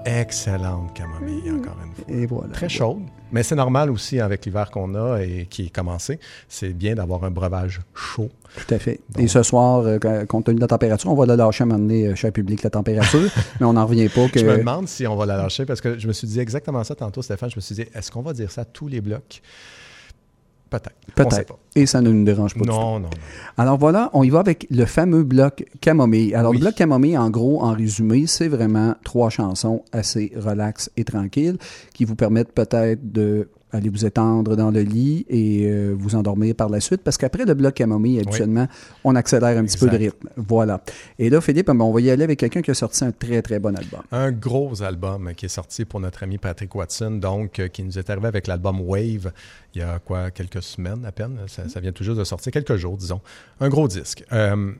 [0.05, 2.05] Excellente camomille, encore une fois.
[2.09, 2.49] Et voilà.
[2.53, 3.03] Très chaude.
[3.31, 6.19] Mais c'est normal aussi avec l'hiver qu'on a et qui est commencé.
[6.49, 8.29] C'est bien d'avoir un breuvage chaud.
[8.55, 8.99] Tout à fait.
[9.09, 11.65] Donc- Et ce soir, euh, compte tenu de la température, on va la lâcher à
[11.65, 13.21] un moment donné euh, chez le public, la température,
[13.59, 14.39] mais on n'en revient pas que...
[14.39, 16.83] Je me demande si on va la lâcher parce que je me suis dit exactement
[16.83, 17.49] ça tantôt, Stéphane.
[17.49, 19.41] Je me suis dit, est-ce qu'on va dire ça à tous les blocs?
[20.71, 20.95] Peut-être.
[21.15, 21.57] Peut-être.
[21.75, 22.73] Et ça ne nous dérange pas du tout.
[22.73, 23.09] Non, non.
[23.57, 26.33] Alors voilà, on y va avec le fameux bloc camomille.
[26.33, 26.57] Alors Oui.
[26.57, 31.57] le bloc camomille, en gros, en résumé, c'est vraiment trois chansons assez relax et tranquilles
[31.93, 36.55] qui vous permettent peut-être de aller vous étendre dans le lit et euh, vous endormir
[36.55, 37.01] par la suite.
[37.03, 38.67] Parce qu'après le bloc camomille, habituellement,
[39.03, 39.97] on accélère un petit peu Exact.
[39.99, 40.29] rythme.
[40.37, 40.81] Voilà.
[41.19, 43.41] Et là, Philippe, ben, on va y aller avec quelqu'un qui a sorti un très,
[43.41, 44.01] très bon album.
[44.11, 47.97] Un gros album qui est sorti pour notre ami Patrick Watson, donc euh, qui nous
[47.97, 49.31] est arrivé avec l'album Wave
[49.73, 51.37] il y a quoi, quelques semaines à peine.
[51.47, 53.21] Ça, ça vient tout juste de sortir, quelques jours, disons.
[53.59, 54.23] Un gros disque.
[54.33, 54.73] Euh,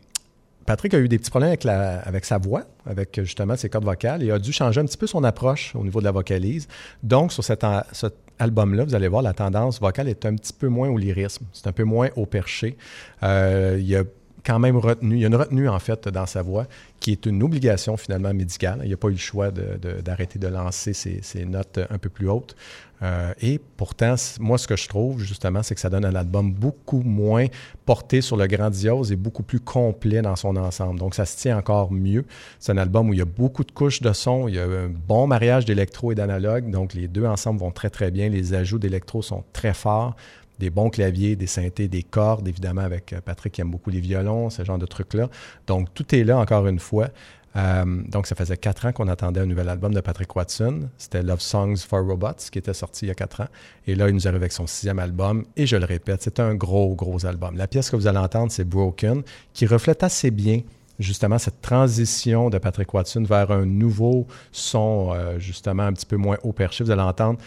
[0.65, 3.85] Patrick a eu des petits problèmes avec, la, avec sa voix, avec justement ses cordes
[3.85, 6.67] vocales, et a dû changer un petit peu son approche au niveau de la vocalise.
[7.01, 10.67] Donc, sur cet, cet album-là, vous allez voir, la tendance vocale est un petit peu
[10.67, 12.77] moins au lyrisme, c'est un peu moins au perché.
[13.23, 14.03] Euh, il y a
[14.43, 16.65] quand même retenu, il y a une retenue en fait dans sa voix
[16.99, 18.79] qui est une obligation finalement médicale.
[18.83, 22.09] Il n'y a pas eu le choix d'arrêter de, lancer ses, ses notes un peu
[22.09, 22.55] plus hautes.
[23.03, 26.51] Euh, et pourtant, moi, ce que je trouve justement, c'est que ça donne un album
[26.51, 27.47] beaucoup moins
[27.85, 30.99] porté sur le grandiose et beaucoup plus complet dans son ensemble.
[30.99, 32.25] Donc, ça se tient encore mieux.
[32.59, 34.65] C'est un album où il y a beaucoup de couches de son, il y a
[34.65, 36.69] un bon mariage d'électro et d'analogue.
[36.69, 38.29] Donc, les deux ensemble vont très, très bien.
[38.29, 40.15] Les ajouts d'électro sont très forts
[40.61, 43.99] des bons claviers, des synthés, des cordes, évidemment, avec euh, Patrick qui aime beaucoup les
[43.99, 45.27] violons, ce genre de trucs-là.
[45.65, 47.09] Donc, tout est là, encore une fois.
[47.55, 50.89] Euh, donc, ça faisait quatre ans qu'on attendait un nouvel album de Patrick Watson.
[50.97, 53.47] C'était Love Songs for Robots, qui était sorti il y a quatre ans.
[53.87, 55.45] Et là, il nous arrive avec son sixième album.
[55.57, 57.57] Et je le répète, c'est un gros, gros album.
[57.57, 59.23] La pièce que vous allez entendre, c'est Broken,
[59.53, 60.61] qui reflète assez bien
[60.99, 66.15] justement cette transition de Patrick Watson vers un nouveau son, euh, justement, un petit peu
[66.15, 66.83] moins haut perché.
[66.83, 67.39] Vous allez entendre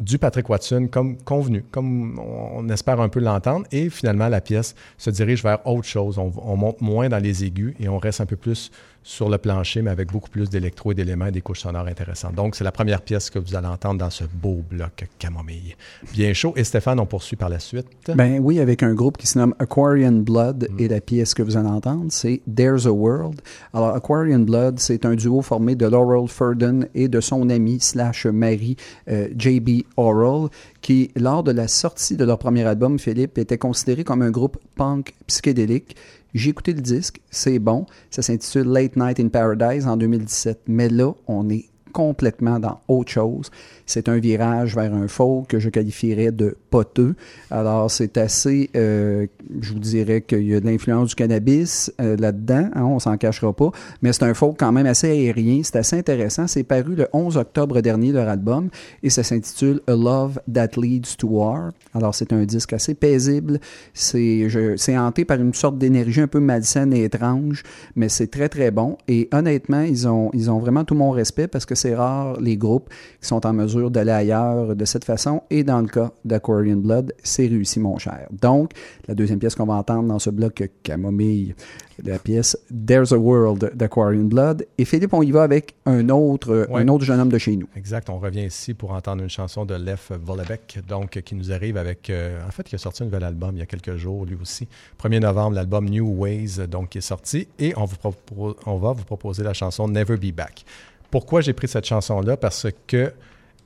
[0.00, 3.66] du Patrick Watson comme convenu, comme on espère un peu l'entendre.
[3.72, 6.18] Et finalement, la pièce se dirige vers autre chose.
[6.18, 8.70] On, on monte moins dans les aigus et on reste un peu plus
[9.08, 12.34] sur le plancher, mais avec beaucoup plus d'électro et d'éléments et des couches sonores intéressantes.
[12.34, 15.76] Donc, c'est la première pièce que vous allez entendre dans ce beau bloc camomille.
[16.12, 16.52] Bien chaud.
[16.56, 17.86] Et Stéphane, on poursuit par la suite.
[18.14, 21.56] Ben oui, avec un groupe qui se nomme Aquarian Blood et la pièce que vous
[21.56, 23.40] allez entendre, c'est There's a World.
[23.72, 28.26] Alors, Aquarian Blood, c'est un duo formé de Laurel Furden et de son ami slash
[28.26, 28.76] mari
[29.08, 29.84] euh, J.B.
[29.96, 30.50] Oral,
[30.82, 34.58] qui, lors de la sortie de leur premier album, Philippe, était considéré comme un groupe
[34.76, 35.96] punk psychédélique.
[36.34, 37.86] J'ai écouté le disque, c'est bon.
[38.10, 40.62] Ça s'intitule Late Night in Paradise en 2017.
[40.66, 41.66] Mais là, on est
[41.98, 43.50] complètement dans autre chose.
[43.84, 47.16] C'est un virage vers un folk que je qualifierais de poteux.
[47.50, 49.26] Alors, c'est assez, euh,
[49.60, 53.16] je vous dirais qu'il y a de l'influence du cannabis euh, là-dedans, hein, on s'en
[53.16, 56.46] cachera pas, mais c'est un folk quand même assez aérien, c'est assez intéressant.
[56.46, 58.68] C'est paru le 11 octobre dernier, leur album,
[59.02, 61.72] et ça s'intitule A Love That Leads to War.
[61.94, 63.58] Alors, c'est un disque assez paisible,
[63.92, 64.46] c'est
[64.96, 67.64] hanté par une sorte d'énergie un peu malsaine et étrange,
[67.96, 68.98] mais c'est très, très bon.
[69.08, 72.56] Et honnêtement, ils ont, ils ont vraiment tout mon respect parce que c'est rare les
[72.56, 72.88] groupes
[73.20, 75.42] qui sont en mesure d'aller ailleurs de cette façon.
[75.50, 78.26] Et dans le cas d'Aquarian Blood, c'est réussi, mon cher.
[78.30, 78.72] Donc,
[79.06, 81.54] la deuxième pièce qu'on va entendre dans ce bloc Camomille,
[82.04, 84.66] la pièce There's a World d'Aquarian Blood.
[84.78, 86.82] Et Philippe, on y va avec un autre, Ouais.
[86.82, 87.66] un autre jeune homme de chez nous.
[87.76, 88.08] Exact.
[88.08, 92.08] On revient ici pour entendre une chanson de Lef Vollebeck, donc qui nous arrive avec,
[92.10, 94.36] euh, en fait, qui a sorti un nouvel album il y a quelques jours, lui
[94.40, 94.68] aussi.
[95.02, 98.92] 1er novembre, l'album New Ways, donc qui est sorti, et on, vous propo- on va
[98.92, 100.64] vous proposer la chanson Never Be Back.
[101.10, 102.36] Pourquoi j'ai pris cette chanson-là?
[102.36, 103.12] Parce que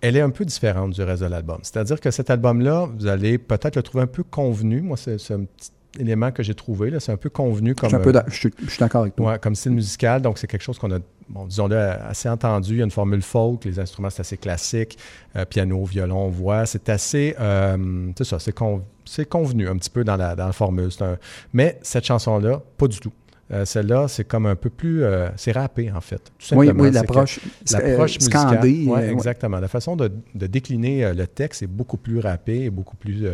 [0.01, 1.59] elle est un peu différente du reste de l'album.
[1.63, 4.81] C'est-à-dire que cet album-là, vous allez peut-être le trouver un peu convenu.
[4.81, 6.93] Moi, c'est un petit élément que j'ai trouvé.
[6.99, 9.03] C'est un peu convenu Je comme, suis, un peu euh, je suis- je suis d'accord
[9.03, 9.33] avec toi.
[9.33, 10.21] ouais, comme style musical.
[10.23, 12.73] Donc, c'est quelque chose qu'on a, bon, disons-le, assez entendu.
[12.73, 13.65] Il y a une formule folk.
[13.65, 14.99] Les instruments, c'est assez classique.
[15.37, 16.67] Euh, piano, violon, voix.
[16.67, 17.37] C'est assez...
[17.39, 20.89] euh, c'est ça, c'est con- c'est convenu un petit peu dans la, dans la formule.
[21.01, 21.17] Un-
[21.53, 23.13] Mais cette chanson-là, pas du tout.
[23.53, 25.05] Euh, Celle-là, c'est comme un peu plus...
[25.05, 26.17] euh, c'est rappé, en fait.
[26.39, 26.85] Tout Oui, simplement.
[26.85, 27.41] oui, que- l'approche
[27.71, 28.41] L'approche euh, musicale.
[28.49, 28.87] scandée.
[28.87, 29.61] Ouais, euh, exactement.
[29.61, 33.27] La façon de, de décliner le texte est beaucoup plus rappé et beaucoup plus.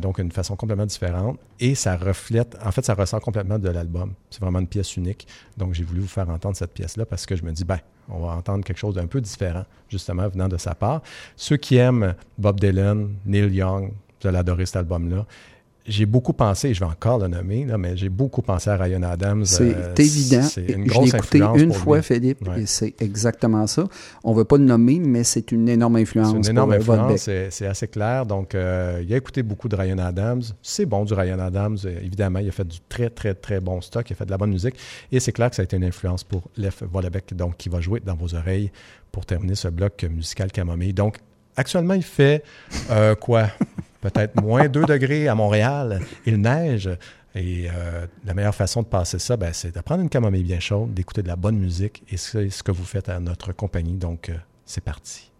[0.00, 1.38] donc, une façon complètement différente.
[1.60, 2.56] Et ça reflète.
[2.64, 4.12] En fait, ça ressort complètement de l'album.
[4.30, 5.26] C'est vraiment une pièce unique.
[5.56, 7.78] Donc, j'ai voulu vous faire entendre cette pièce-là parce que je me dis, ben,
[8.08, 11.02] on va entendre quelque chose d'un peu différent, justement, venant de sa part.
[11.36, 15.26] Ceux qui aiment Bob Dylan, Neil Young, vous allez adorer cet album-là.
[15.88, 19.02] J'ai beaucoup pensé, je vais encore le nommer, là, mais j'ai beaucoup pensé à Ryan
[19.02, 19.44] Adams.
[19.46, 20.42] C'est Euh, évident.
[20.42, 22.02] C'est une je grosse l'ai écouté une fois, lui.
[22.04, 22.62] Philippe, Ouais.
[22.62, 23.84] et c'est exactement ça.
[24.22, 26.28] On ne veut pas le nommer, mais c'est une énorme influence.
[26.32, 28.26] C'est une énorme pour, influence, c'est c'est assez clair.
[28.26, 30.42] Donc, euh, il a écouté beaucoup de Ryan Adams.
[30.62, 31.78] C'est bon du Ryan Adams.
[31.86, 34.08] Euh, évidemment, il a fait du très, très, très bon stock.
[34.10, 34.74] Il a fait de la bonne musique.
[35.10, 37.80] Et c'est clair que ça a été une influence pour Lef Vollebeck, donc qui va
[37.80, 38.70] jouer dans vos oreilles
[39.10, 40.92] pour terminer ce bloc musical camomille.
[40.92, 41.16] Donc,
[41.56, 42.42] actuellement, il fait
[42.90, 43.46] euh, quoi?
[44.00, 46.00] Peut-être moins 2 degrés à Montréal.
[46.26, 46.90] Il neige.
[47.34, 50.60] Et euh, la meilleure façon de passer ça, ben, c'est de prendre une camomille bien
[50.60, 52.02] chaude, d'écouter de la bonne musique.
[52.10, 53.96] Et c'est ce que vous faites à notre compagnie.
[53.96, 54.34] Donc, euh,
[54.64, 55.30] c'est parti.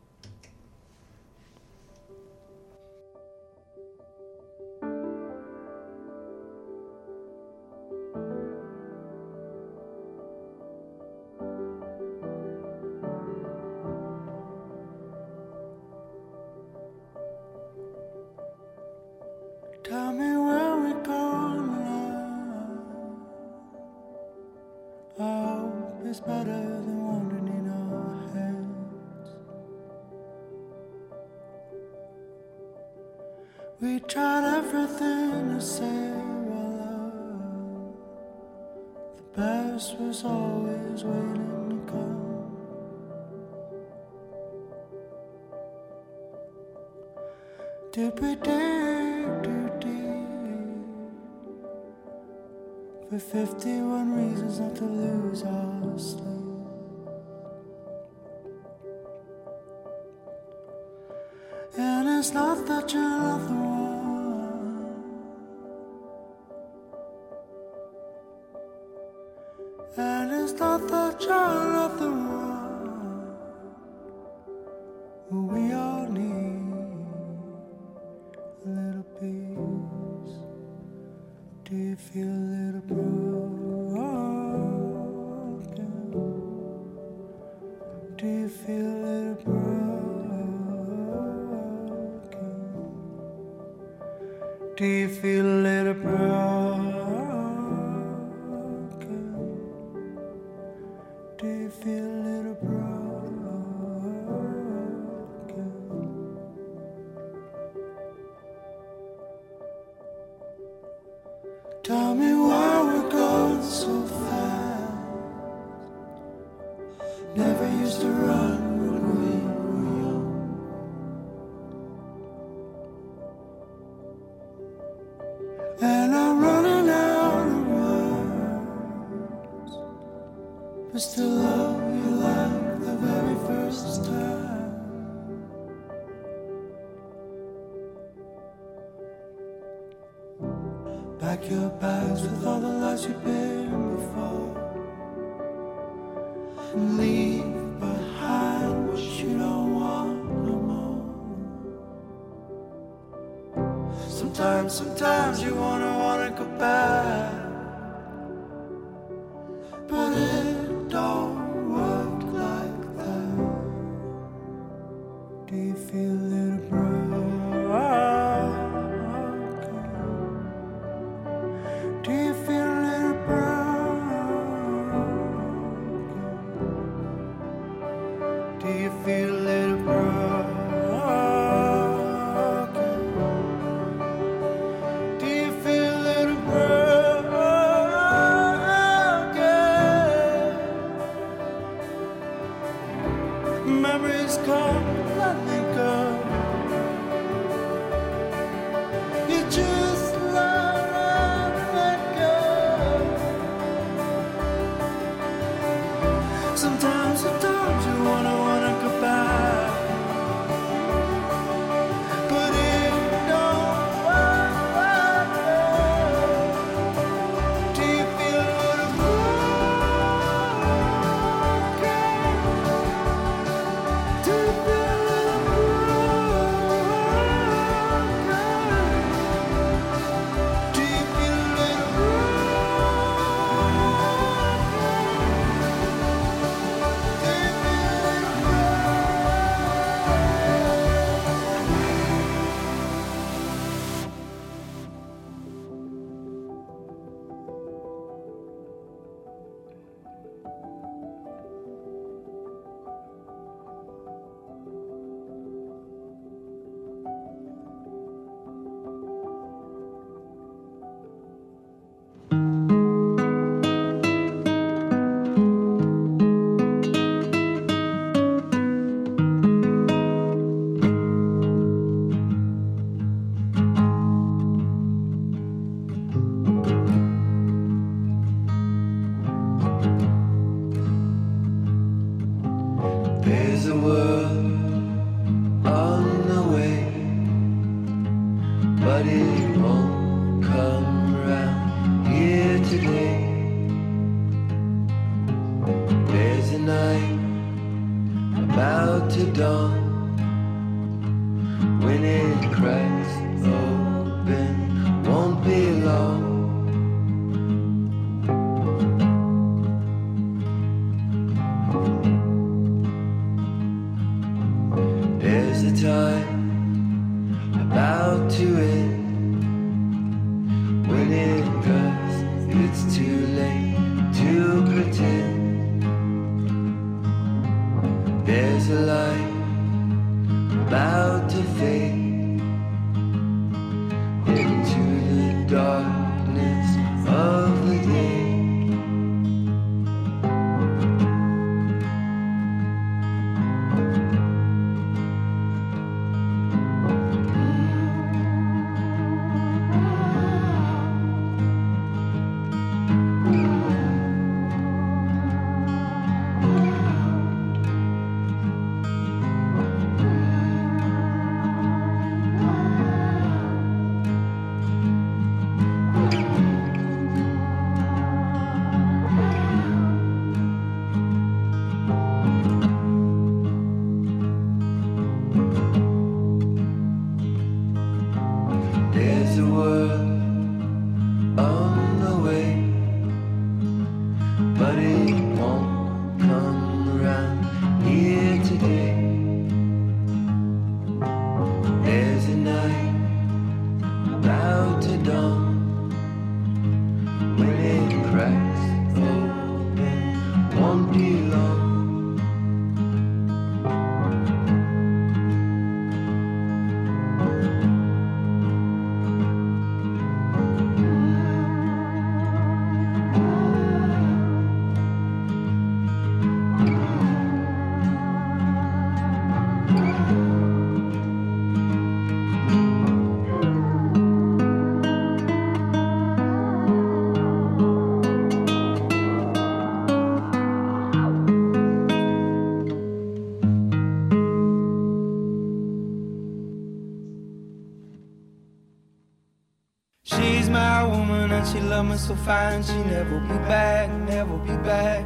[442.09, 445.05] So fine She never be back, never be back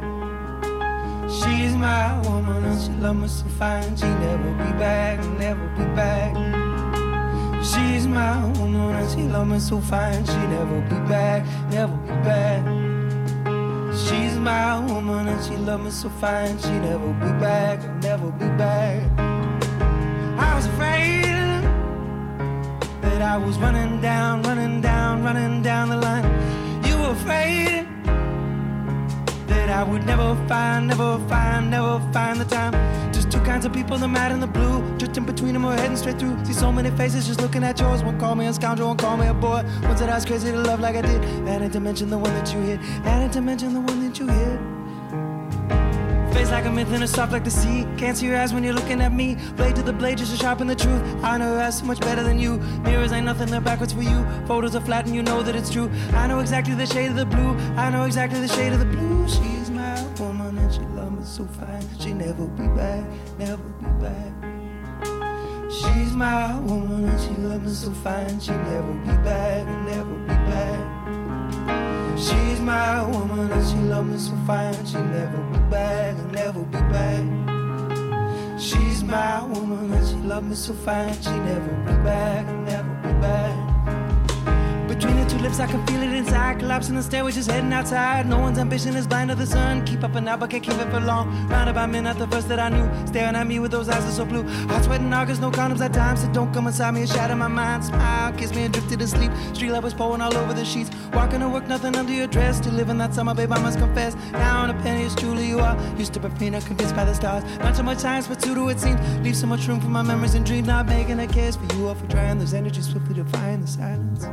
[1.29, 5.83] She's my woman and she love me so fine She never be back, never be
[5.95, 6.33] back
[7.61, 12.15] She's my woman and she love me so fine She never be back, never be
[12.23, 12.63] back
[14.03, 18.47] She's my woman and she love me so fine She never be back, never be
[18.63, 19.03] back
[20.39, 21.23] I was afraid
[23.01, 26.52] that I was running down, running down, running down the line.
[27.13, 27.85] Were afraid
[29.47, 32.73] that I would never find, never find, never find the time.
[33.13, 34.81] Just two kinds of people, the mad and the blue.
[34.97, 36.43] Drifting between them or heading straight through.
[36.43, 38.03] See so many faces just looking at yours.
[38.03, 39.63] One call me a scoundrel, one call me a boy.
[39.81, 41.23] One said I was crazy to love like I did.
[41.47, 42.79] Added to mention the one that you hit.
[43.05, 44.72] Added to mention the one that you hit.
[46.33, 47.85] Face like a myth and a soft like the sea.
[47.97, 49.37] Can't see your eyes when you're looking at me.
[49.55, 51.01] Blade to the blade just to sharpen the truth.
[51.23, 52.57] I know eyes so much better than you.
[52.83, 54.25] Mirrors ain't nothing, they're backwards for you.
[54.47, 55.91] Photos are flat and you know that it's true.
[56.13, 57.55] I know exactly the shade of the blue.
[57.77, 59.27] I know exactly the shade of the blue.
[59.27, 61.87] She's my woman and she love me so fine.
[61.99, 63.03] She never be back,
[63.37, 64.33] never be back.
[65.71, 68.39] She's my woman and she love me so fine.
[68.39, 71.03] She never be back, never be back.
[72.17, 74.85] She's my woman and she love me so fine.
[74.85, 77.23] She never be back, never be back.
[78.59, 81.13] She's my woman and she love me so fine.
[81.21, 83.62] She never be back, never be back.
[84.93, 86.59] Between the two lips, I can feel it inside.
[86.59, 88.27] Collapsing the stairway, just heading outside.
[88.27, 89.83] No one's ambition is blind to the sun.
[89.85, 91.25] Keep up and out, but can't keep it for long.
[91.49, 92.87] By men, not the first that I knew.
[93.07, 94.43] Staring at me with those eyes that so blue.
[94.67, 96.21] Hot sweat in August, no condoms at times.
[96.21, 97.85] So don't come inside me and shatter my mind.
[97.85, 99.31] Smile, kiss me and drifted to sleep.
[99.53, 100.91] Street light was pouring all over the sheets.
[101.11, 102.59] Walking to work, nothing under your dress.
[102.59, 104.13] To live in that summer, babe, I must confess.
[104.33, 105.75] Now on a penny is truly you are.
[105.97, 107.43] Used to Paprina, convinced by the stars.
[107.61, 108.99] Not so much science, but pseudo it seems.
[109.23, 110.67] Leave so much room for my memories and dreams.
[110.67, 112.37] Not making a case for you or for trying.
[112.37, 114.27] Those energies swiftly defying the silence.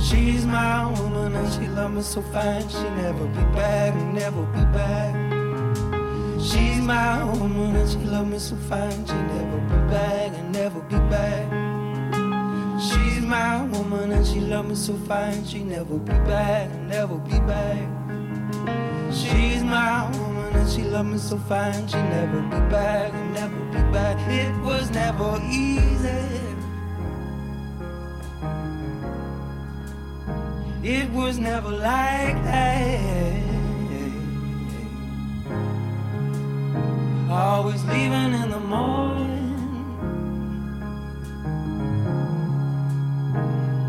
[0.00, 2.68] She's my woman and she love me so fine.
[2.68, 5.14] She never be back, never be back.
[6.40, 9.06] She's my woman and she love me so fine.
[9.06, 11.46] She never be back and never be back.
[12.80, 15.44] She's my woman and she love me so fine.
[15.44, 17.88] She never be back, never be back.
[19.12, 21.88] She's my woman and she me so fine.
[21.88, 24.16] She'd never be back, never be back.
[24.30, 26.47] It was never easy.
[30.82, 33.42] It was never like that.
[37.28, 39.28] Always leaving in the morning.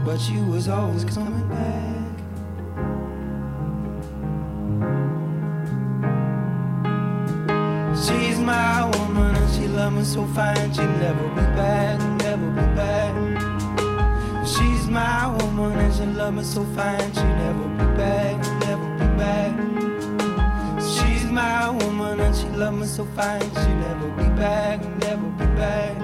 [0.04, 2.00] But you was always coming back.
[7.96, 10.74] She's my woman and she love me so fine.
[10.74, 12.99] She'll never be back, never be back.
[14.90, 17.14] She's my woman and she love me so fine.
[17.14, 19.54] She'll never be back, never be back.
[20.82, 23.40] She's my woman and she love me so fine.
[23.40, 25.96] She'll never be back, never be back.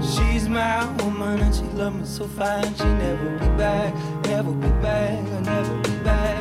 [0.00, 2.72] She's my woman and she love me so fine.
[2.76, 3.92] She'll never be back,
[4.26, 6.36] never be back, never be back,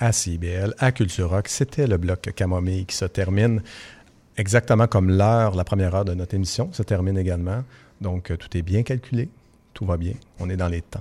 [0.00, 1.48] à CIBL, à Culture Rock.
[1.48, 3.62] C'était le bloc Camomille qui se termine
[4.36, 7.64] exactement comme l'heure, la première heure de notre émission se termine également.
[8.00, 9.28] Donc, euh, tout est bien calculé.
[9.74, 10.14] Tout va bien.
[10.40, 11.00] On est dans les temps.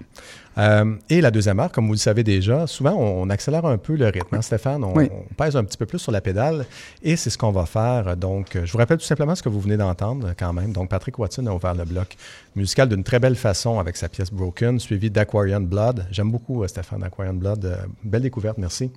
[0.57, 3.95] Euh, et la deuxième heure, comme vous le savez déjà, souvent on, accélère un peu
[3.95, 4.35] le rythme.
[4.35, 5.07] hein, Stéphane, on, Oui.
[5.11, 6.65] on pèse un petit peu plus sur la pédale
[7.03, 8.17] et c'est ce qu'on va faire.
[8.17, 10.71] Donc, euh, je vous rappelle tout simplement ce que vous venez d'entendre quand même.
[10.71, 12.15] Donc, Patrick Watson a ouvert le bloc
[12.55, 16.07] musical d'une très belle façon avec sa pièce Broken, suivi d'Aquarian Blood.
[16.09, 17.77] J'aime beaucoup euh, Stéphane Aquarian Blood.
[18.03, 18.89] Belle découverte, merci.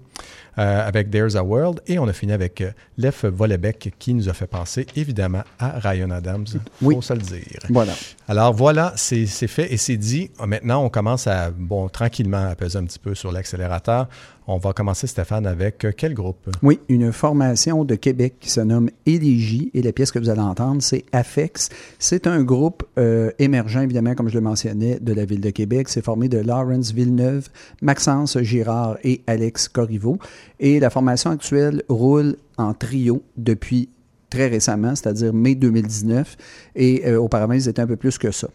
[0.59, 2.63] Euh, avec There's a World et on a fini avec
[2.97, 6.47] Lef Volebeck qui nous a fait penser évidemment à Ryan Adams.
[6.81, 6.95] Oui.
[6.95, 7.61] Faut se le dire.
[7.69, 7.93] Voilà.
[8.29, 10.30] Alors voilà, c'est fait et c'est dit.
[10.47, 14.09] Maintenant, on commence à, bon, tranquillement à peser un petit peu sur l'accélérateur.
[14.47, 16.49] On va commencer, Stéphane, avec euh, quel groupe?
[16.63, 20.41] Oui, une formation de Québec qui se nomme Élégie et la pièce que vous allez
[20.41, 21.69] entendre, c'est Afex.
[21.99, 25.89] C'est un groupe euh, émergent, évidemment, comme je le mentionnais, de la ville de Québec.
[25.89, 27.49] C'est formé de Lawrence Villeneuve,
[27.81, 30.19] Maxence Girard et Alex Corriveau.
[30.59, 33.89] Et la formation actuelle roule en trio depuis
[34.31, 36.37] très récemment, c'est-à-dire mai 2019,
[36.77, 38.49] et euh, auparavant, ils étaient un peu plus que ça.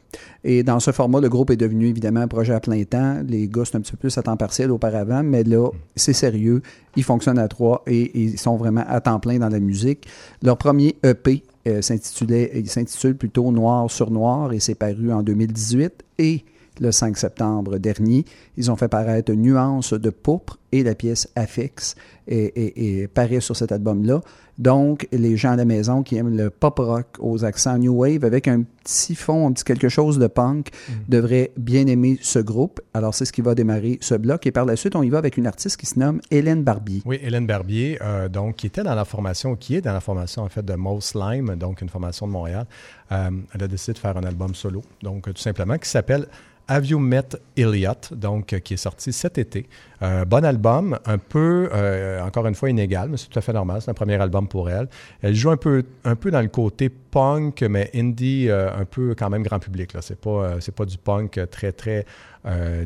[0.43, 3.21] Et dans ce format, le groupe est devenu évidemment un projet à plein temps.
[3.27, 6.61] Les gars, c'est un petit peu plus à temps partiel auparavant, mais là, c'est sérieux.
[6.95, 10.07] Ils fonctionnent à trois et, ils sont vraiment à temps plein dans la musique.
[10.41, 16.03] Leur premier EP euh, s'intitulait, s'intitule plutôt Noir sur Noir et c'est paru en 2018.
[16.19, 16.45] Et
[16.79, 18.25] le 5 septembre dernier,
[18.57, 21.95] ils ont fait paraître Nuance de pourpre et la pièce Affix
[22.27, 24.21] et, et, et paraît sur cet album-là.
[24.57, 28.23] Donc, les gens à la maison qui aiment le pop rock aux accents new wave
[28.23, 30.69] avec un petit fond, un petit quelque chose de punk,
[31.09, 32.79] devraient bien aimer ce groupe.
[32.93, 34.47] Alors, c'est ce qui va démarrer ce bloc.
[34.47, 37.01] Et par la suite, on y va avec une artiste qui se nomme Hélène Barbier.
[37.05, 40.43] Oui, Hélène Barbier, euh, donc, qui était dans la formation, qui est dans la formation,
[40.43, 42.65] en fait, de Mouse Slime, donc une formation de Montréal.
[43.11, 46.27] Euh, elle a décidé de faire un album solo, donc, euh, tout simplement, qui s'appelle
[46.67, 49.67] Have You Met Elliot, donc, euh, qui est sorti cet été.
[50.01, 53.53] Euh, bon album, un peu, euh, encore une fois, inégal, mais c'est tout à fait
[53.53, 53.81] normal.
[53.81, 54.87] C'est un premier album pour elle.
[55.21, 59.29] Elle joue un peu, un peu dans le côté punk, mais indie, un peu quand
[59.29, 59.93] même grand public.
[59.93, 60.01] Là.
[60.01, 62.05] C'est pas, pas du punk très, très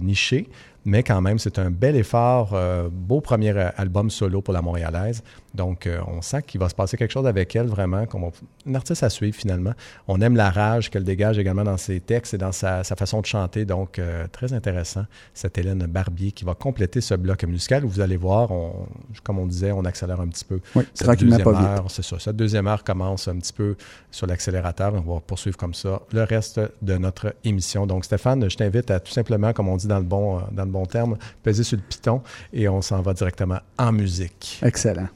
[0.02, 0.50] niché,
[0.86, 2.52] mais quand même, c'est un bel effort.
[2.54, 5.24] euh, beau premier euh, album solo pour la Montréalaise.
[5.54, 8.32] Donc, euh, on sent qu'il va se passer quelque chose avec elle, vraiment, comme on-
[8.66, 9.74] une artiste à suivre finalement.
[10.08, 13.20] On aime la rage qu'elle dégage également dans ses textes et dans sa, sa façon
[13.22, 13.66] de chanter.
[13.66, 18.00] Donc, euh, très intéressant, cette Hélène Barbier qui va compléter ce bloc musical où vous
[18.02, 18.88] allez voir, on-
[19.24, 20.60] comme on disait, on accélère un petit peu.
[20.76, 21.90] Oui, Cette tranquillement, deuxième pas vite.
[21.92, 22.20] c'est ça.
[22.20, 23.76] Cette deuxième heure commence un petit peu
[24.12, 24.94] sur l'accélérateur.
[24.94, 27.88] On va poursuivre comme ça le reste de notre émission.
[27.88, 30.69] Donc, Stéphane, je t'invite à tout simplement, comme on dit dans le bon, dans le
[30.70, 32.22] bon terme, peser sur le piton
[32.54, 34.60] et on s'en va directement en musique.
[34.64, 35.10] Excellent.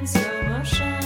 [0.00, 0.99] in slow motion.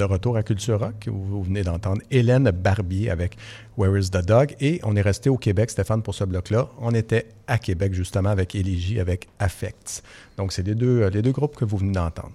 [0.00, 1.06] De retour à Culture Rock.
[1.08, 3.36] Vous, vous venez d'entendre Hélène Barbier avec
[3.76, 4.54] Where is the Dog?
[4.60, 6.68] Et on est resté au Québec, Stéphane, pour ce bloc-là.
[6.80, 10.02] On était à Québec, justement, avec Éligie, avec Affects.
[10.38, 12.32] Donc, c'est les deux, euh, les deux groupes que vous venez d'entendre.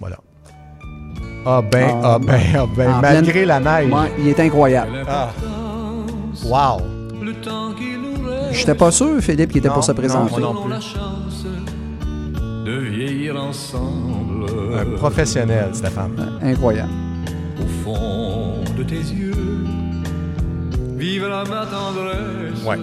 [0.00, 0.18] Voilà.
[1.44, 3.92] Ah ben, Ah, ah ben, ah ben, en malgré pleine- la neige.
[3.92, 5.04] Ouais, il est incroyable.
[5.06, 5.30] Ah.
[6.44, 6.80] Wow.
[7.12, 7.34] Nous
[8.28, 8.52] reste.
[8.52, 10.30] J'étais pas sûr, Philippe, qu'il était Non, pour se non, présenter.
[10.30, 10.72] moi non plus.
[12.98, 14.46] Vieillir ensemble.
[14.76, 16.38] Un professionnel, Stéphane.
[16.42, 16.90] Incroyable.
[17.60, 19.64] Au fond de tes yeux,
[20.96, 22.64] vivra ma tendresse.
[22.66, 22.76] Ouais.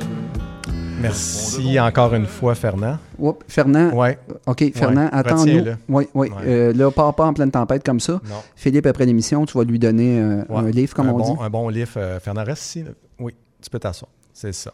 [1.01, 2.97] Merci encore une fois, Fernand.
[3.19, 3.91] Oups, Fernand.
[3.93, 4.17] Ouais.
[4.45, 5.63] OK, Fernand, Ouais, attends-nous.
[5.89, 6.29] Oui, oui.
[6.29, 6.29] Ouais.
[6.47, 8.13] Euh, là, pars pas en pleine tempête comme ça.
[8.13, 8.35] Non.
[8.55, 10.57] Philippe, après l'émission, tu vas lui donner euh, Ouais.
[10.59, 11.39] un livre, comme un on bon, dit.
[11.41, 11.91] Un bon livre.
[11.97, 12.85] euh, Fernand, reste ici.
[13.19, 14.09] Oui, tu peux t'asseoir.
[14.33, 14.71] C'est ça.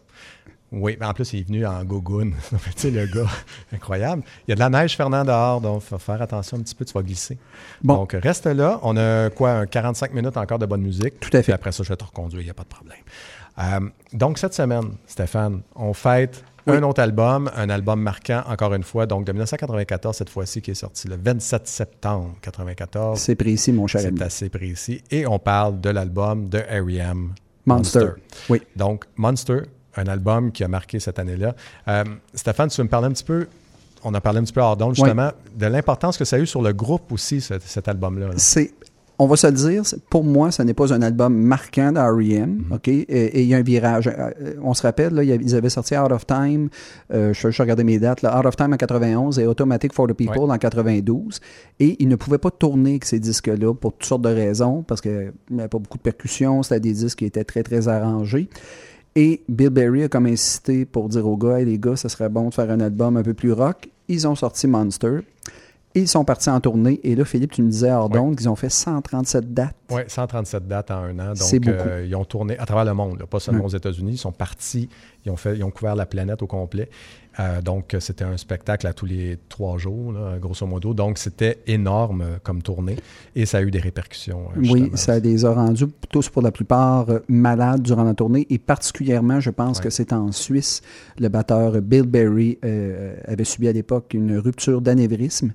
[0.72, 2.34] Oui, en plus, il est venu en gogoune.
[2.52, 3.28] tu sais, le gars,
[3.74, 4.24] incroyable.
[4.48, 6.86] Il y a de la neige, Fernand, dehors, donc faut faire attention un petit peu,
[6.86, 7.38] tu vas glisser.
[7.84, 7.96] Bon.
[7.98, 8.80] Donc, reste là.
[8.84, 11.20] On a quoi, un 45 minutes encore de bonne musique.
[11.20, 11.44] Tout à fait.
[11.44, 12.98] Puis après ça, je vais te reconduire, il n'y a pas de problème.
[13.60, 16.78] Euh, donc, cette semaine, Stéphane, on fête Oui.
[16.78, 20.72] un autre album, un album marquant, encore une fois, donc de 1994, cette fois-ci, qui
[20.72, 23.20] est sorti le 27 septembre 1994.
[23.20, 24.00] C'est précis, mon cher.
[24.02, 25.04] C'est assez précis.
[25.12, 27.34] Et on parle de l'album de R.E.M.
[27.66, 28.12] Monster.
[28.50, 28.62] Oui.
[28.78, 29.64] Donc, Monster,
[29.98, 31.56] un album qui a marqué cette année-là.
[31.88, 32.04] Euh,
[32.34, 33.48] Stéphane, tu veux me parler un petit peu,
[34.04, 36.48] on a parlé un petit peu hors d'onde, justement, de l'importance que ça a eu
[36.48, 38.28] sur le groupe aussi, ce- cet album-là.
[38.28, 38.34] là.
[38.38, 38.74] C'est,
[39.20, 42.74] on va se le dire, pour moi, ce n'est pas un album marquant d'R.E.M., Mm-hmm.
[42.76, 42.88] OK?
[42.88, 44.08] Et, il y a un virage.
[44.08, 46.70] Euh, On se rappelle, là, ils avaient sorti Out of Time,
[47.14, 50.08] euh, je, je regardais mes dates, là, Out of Time en 91 et Automatic for
[50.08, 51.40] the People en 92.
[51.80, 55.02] Et ils ne pouvaient pas tourner avec ces disques-là pour toutes sortes de raisons, parce
[55.02, 58.50] qu'il n'y avait pas beaucoup de percussions, c'était des disques qui étaient très, très arrangés.
[59.16, 62.30] Et Bill Berry a comme insisté pour dire aux gars, Hey, les gars, ça serait
[62.30, 63.90] bon de faire un album un peu plus rock.
[64.08, 65.20] Ils ont sorti Monster.
[65.94, 67.02] Ils sont partis en tournée.
[67.04, 68.18] Et là, Philippe, tu me disais hors Ouais.
[68.18, 69.76] d'onde qu'ils ont fait 137 dates.
[69.90, 71.36] Oui, 137 dates en un an.
[71.36, 71.90] C'est Donc, beaucoup.
[71.90, 73.66] euh, ils ont tourné à travers le monde, là, pas seulement Ouais.
[73.66, 74.12] aux États-Unis.
[74.14, 74.88] Ils sont partis,
[75.26, 76.90] ils ont, fait, ils ont couvert la planète au complet.
[77.40, 80.94] Euh, donc, c'était un spectacle à tous les trois jours, là, grosso modo.
[80.94, 82.98] Donc, c'était énorme euh, comme tournée
[83.36, 84.50] et ça a eu des répercussions.
[84.58, 88.58] euh, Oui, ça les a rendus tous pour la plupart malades durant la tournée et
[88.58, 89.84] particulièrement, je pense Ouais.
[89.86, 90.82] que c'est en Suisse.
[91.20, 92.58] Le batteur Bill Berry
[93.26, 95.54] avait subi à l'époque une rupture d'anévrisme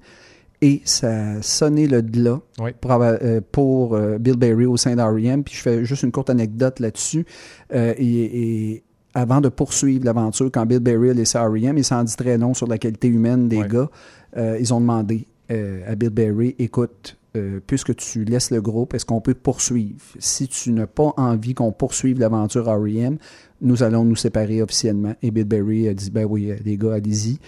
[0.63, 2.71] et ça sonné le là Oui.
[2.81, 5.45] pour, euh, euh, Bill Berry au sein d'R.E.M.
[5.45, 7.27] Puis je fais juste une courte anecdote là-dessus.
[7.75, 8.83] Euh, et, et
[9.17, 12.53] avant de poursuivre l'aventure, quand Bill Berry a laissé R.E.M., il s'en dit très long
[12.53, 13.69] sur la qualité humaine des Ouais.
[13.69, 13.89] gars.
[14.37, 18.93] Euh, ils ont demandé euh, à Bill Berry, écoute, euh, puisque tu laisses le groupe,
[18.93, 20.01] est-ce qu'on peut poursuivre?
[20.19, 23.17] Si tu n'as pas envie qu'on poursuive l'aventure R.E.M.,
[23.63, 25.15] nous allons nous séparer officiellement.
[25.23, 27.39] Et Bill Berry a dit, ben oui, les gars, allez-y.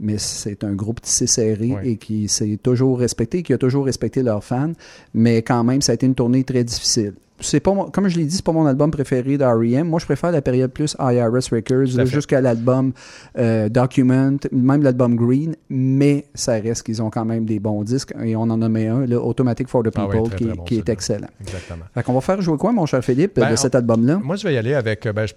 [0.00, 4.22] Mais c'est un groupe tissé serré et qui s'est toujours respecté, qui a toujours respecté
[4.22, 4.72] leurs fans.
[5.14, 7.14] Mais quand même, ça a été une tournée très difficile.
[7.40, 9.86] C'est pas comme je l'ai dit, c'est pas mon album préféré d'R.E.M.
[9.88, 12.92] Moi, je préfère la période plus IRS Records, jusqu'à l'album
[13.38, 18.12] euh, Document, même l'album Green, mais ça reste qu'ils ont quand même des bons disques.
[18.24, 20.54] Et on en nommait un, là, Automatic for the Ah People, oui, très, qui, très
[20.56, 21.28] bon, qui est excellent.
[21.40, 21.84] Exactement.
[21.94, 24.20] Fait qu'on va faire jouer quoi, mon cher Philippe, Ben, de cet album-là?
[24.22, 25.34] Moi, je vais y aller avec, euh, ben, je-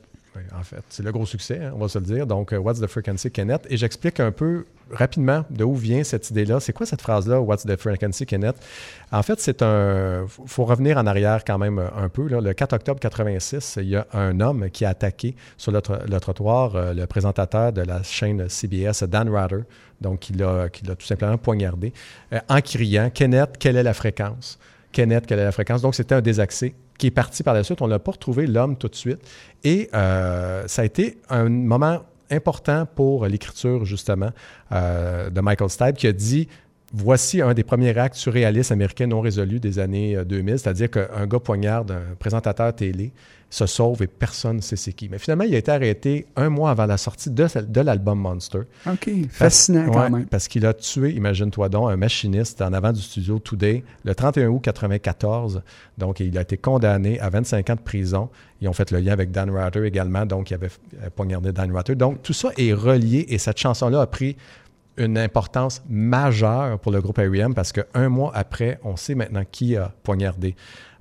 [0.57, 2.25] en fait, c'est le gros succès, hein, on va se le dire.
[2.25, 3.67] Donc, euh, What's the Frequency Kenneth?
[3.69, 6.59] Et j'explique un peu rapidement de où vient cette idée-là.
[6.61, 8.55] C'est quoi cette phrase-là, What's the Frequency Kenneth?
[9.11, 10.25] En fait, c'est un.
[10.27, 12.27] faut- faut revenir en arrière quand même un peu.
[12.27, 15.97] Le 4 octobre 86, il y a un homme qui a attaqué sur le, tro-
[16.09, 19.63] le trottoir euh, le présentateur de la chaîne CBS, Dan Rather.
[19.99, 21.91] Donc, il l'a tout simplement poignardé
[22.33, 24.57] euh, en criant Kenneth, quelle est la fréquence?
[24.93, 25.81] Kenneth, quelle est la fréquence?
[25.81, 27.82] Donc, c'était un désaxé qui est parti par la suite.
[27.82, 29.18] On n'a pas retrouvé l'homme tout de suite.
[29.64, 34.30] Et euh, ça a été un moment important pour l'écriture, justement,
[34.72, 36.48] euh, de Michael Stipe, qui a dit
[36.94, 41.26] Voici un des premiers actes surréalistes américains non résolus des années euh, 2000, c'est-à-dire qu'un
[41.26, 43.14] gars poignarde un présentateur télé,
[43.52, 45.10] se sauve et personne ne sait c'est qui.
[45.10, 48.61] Mais finalement, il a été arrêté un mois avant la sortie de, de l'album Monster.
[48.88, 50.26] OK, fascinant quand Ouais, même.
[50.26, 54.48] Parce qu'il a tué, imagine-toi donc, un machiniste en avant du studio Today le 31
[54.48, 55.61] août 94.
[55.98, 58.30] Donc, il a été condamné à 25 ans de prison.
[58.61, 60.72] Ils ont fait le lien avec Dan Rather également, donc il avait
[61.15, 61.95] poignardé Dan Rather.
[61.95, 64.38] Donc, tout ça est relié et cette chanson-là a pris
[64.98, 67.53] une importance majeure pour le groupe R.E.M.
[67.53, 70.56] parce qu'un mois après, on sait maintenant qui a poignardé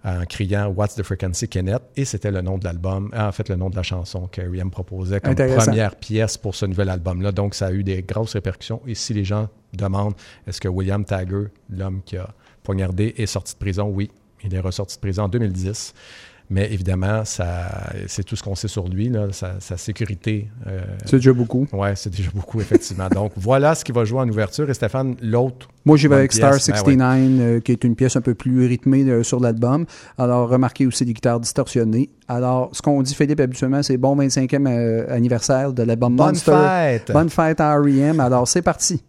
[0.04, 3.56] en criant What's the Frequency Kenneth et c'était le nom de l'album, en fait le
[3.56, 4.70] nom de la chanson que R.E.M.
[4.70, 7.32] proposait comme première pièce pour ce nouvel album-là.
[7.32, 10.14] Donc ça a eu des grosses répercussions et si les gens demandent
[10.46, 12.28] est-ce que William Tagger, l'homme qui a
[12.62, 14.10] poignardé, est sorti de prison, oui,
[14.42, 15.94] il est ressorti de prison en 2010.
[16.52, 20.48] Mais évidemment, ça, c'est tout ce qu'on sait sur lui, là, sa, sa sécurité.
[20.66, 21.66] euh, C'est déjà beaucoup.
[21.72, 23.08] Ouais, c'est déjà beaucoup, effectivement.
[23.08, 24.68] Donc, voilà ce qui va jouer en ouverture.
[24.68, 25.68] Et Stéphane, l'autre.
[25.84, 28.20] Moi, j'y vais bonne avec Star pièce, ben 69, euh, qui est une pièce un
[28.20, 29.86] peu plus rythmée euh, sur l'album.
[30.18, 32.10] Alors, remarquez aussi les guitares distorsionnées.
[32.26, 36.52] Alors, ce qu'on dit, Philippe, habituellement, c'est bon 25e euh, anniversaire de l'album Bonne Monster.
[36.52, 37.12] fête!
[37.12, 38.18] Bonne fête à R.E.M.
[38.18, 39.00] Alors, c'est parti.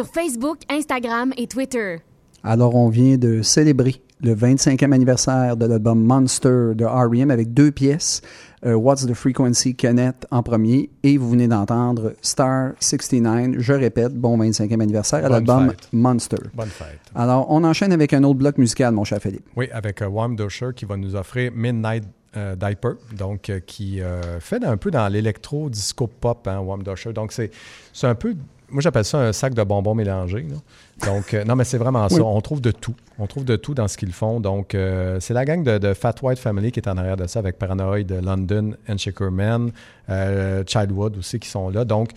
[0.00, 1.98] Sur Facebook, Instagram et Twitter.
[2.42, 7.30] Alors, on vient de célébrer le 25e anniversaire de l'album Monster de R.E.M.
[7.30, 8.22] avec deux pièces.
[8.64, 13.56] Euh, What's the Frequency Kenneth en premier et vous venez d'entendre Star 69.
[13.58, 15.74] Je répète, bon 25e anniversaire à l'album.
[15.92, 16.38] Monster.
[16.54, 17.00] Bonne fête.
[17.14, 19.46] Alors, on enchaîne avec un autre bloc musical, mon cher Philippe.
[19.54, 22.04] Oui, avec euh, Warm Dosher qui va nous offrir Midnight
[22.36, 26.84] euh, Diaper, donc euh, qui euh, fait un peu dans l'électro disco pop, hein, Warm
[26.84, 27.12] Dosher.
[27.12, 27.50] Donc c'est
[27.92, 28.36] c'est un peu,
[28.70, 30.46] moi j'appelle ça un sac de bonbons mélangés.
[30.48, 31.06] là.
[31.06, 32.16] Donc euh, non, mais c'est vraiment ça.
[32.16, 32.22] Oui.
[32.24, 32.94] On trouve de tout.
[33.18, 34.40] On trouve de tout dans ce qu'ils font.
[34.40, 37.26] Donc euh, c'est la gang de, de Fat White Family qui est en arrière de
[37.26, 39.72] ça, avec Paranoid, London, and Shaker Man,
[40.08, 41.84] euh, Childwood aussi qui sont là.
[41.84, 42.10] Donc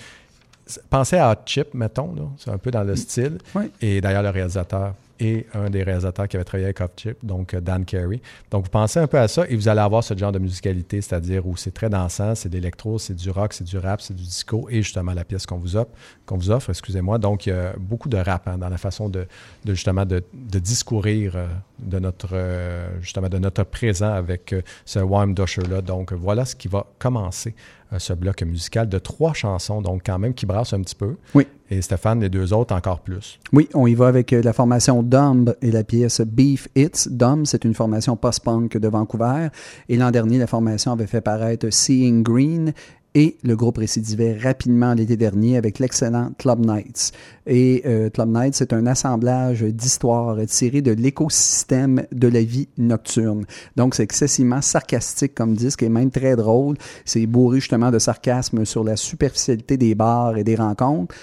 [0.89, 2.13] pensez à Hot Chip, mettons.
[2.37, 3.37] C'est un peu dans le style.
[3.55, 3.71] Oui.
[3.81, 7.61] Et d'ailleurs, le réalisateur est un des réalisateurs qui avait travaillé avec Chip, donc euh,
[7.61, 8.21] Dan Carey.
[8.51, 11.01] Donc, vous pensez un peu à ça et vous allez avoir ce genre de musicalité,
[11.01, 14.15] c'est-à-dire où c'est très dansant, c'est de l'électro, c'est du rock, c'est du rap, c'est
[14.15, 15.91] du disco et justement la pièce qu'on vous offre,
[16.25, 17.17] qu'on vous offre, excusez-moi.
[17.17, 19.27] Donc, il y a beaucoup de rap hein, dans la façon de,
[19.65, 21.47] justement de, de discourir euh,
[21.85, 25.81] de notre euh, justement de notre présent avec euh, ce Warm Dusher-là.
[25.81, 27.55] Donc, voilà ce qui va commencer
[27.91, 31.15] euh, ce bloc musical de trois chansons, donc quand même qui brassent un petit peu.
[31.33, 31.47] Oui.
[31.69, 33.39] Et Stéphane, les deux autres encore plus.
[33.51, 37.09] Oui, on y va avec la formation Dumb et la pièce Beef Hits.
[37.09, 39.47] Dumb, c'est une formation post-punk de Vancouver.
[39.89, 42.73] Et l'an dernier, la formation avait fait paraître Seeing Green.
[43.15, 47.11] Et le groupe récidivait rapidement l'été dernier avec l'excellent Club Nights.
[47.45, 53.45] Et euh, Club Nights, c'est un assemblage d'histoires tirées de l'écosystème de la vie nocturne.
[53.75, 56.75] Donc, c'est excessivement sarcastique comme disque et même très drôle.
[57.05, 61.13] C'est bourré justement de sarcasme sur la superficialité des bars et des rencontres.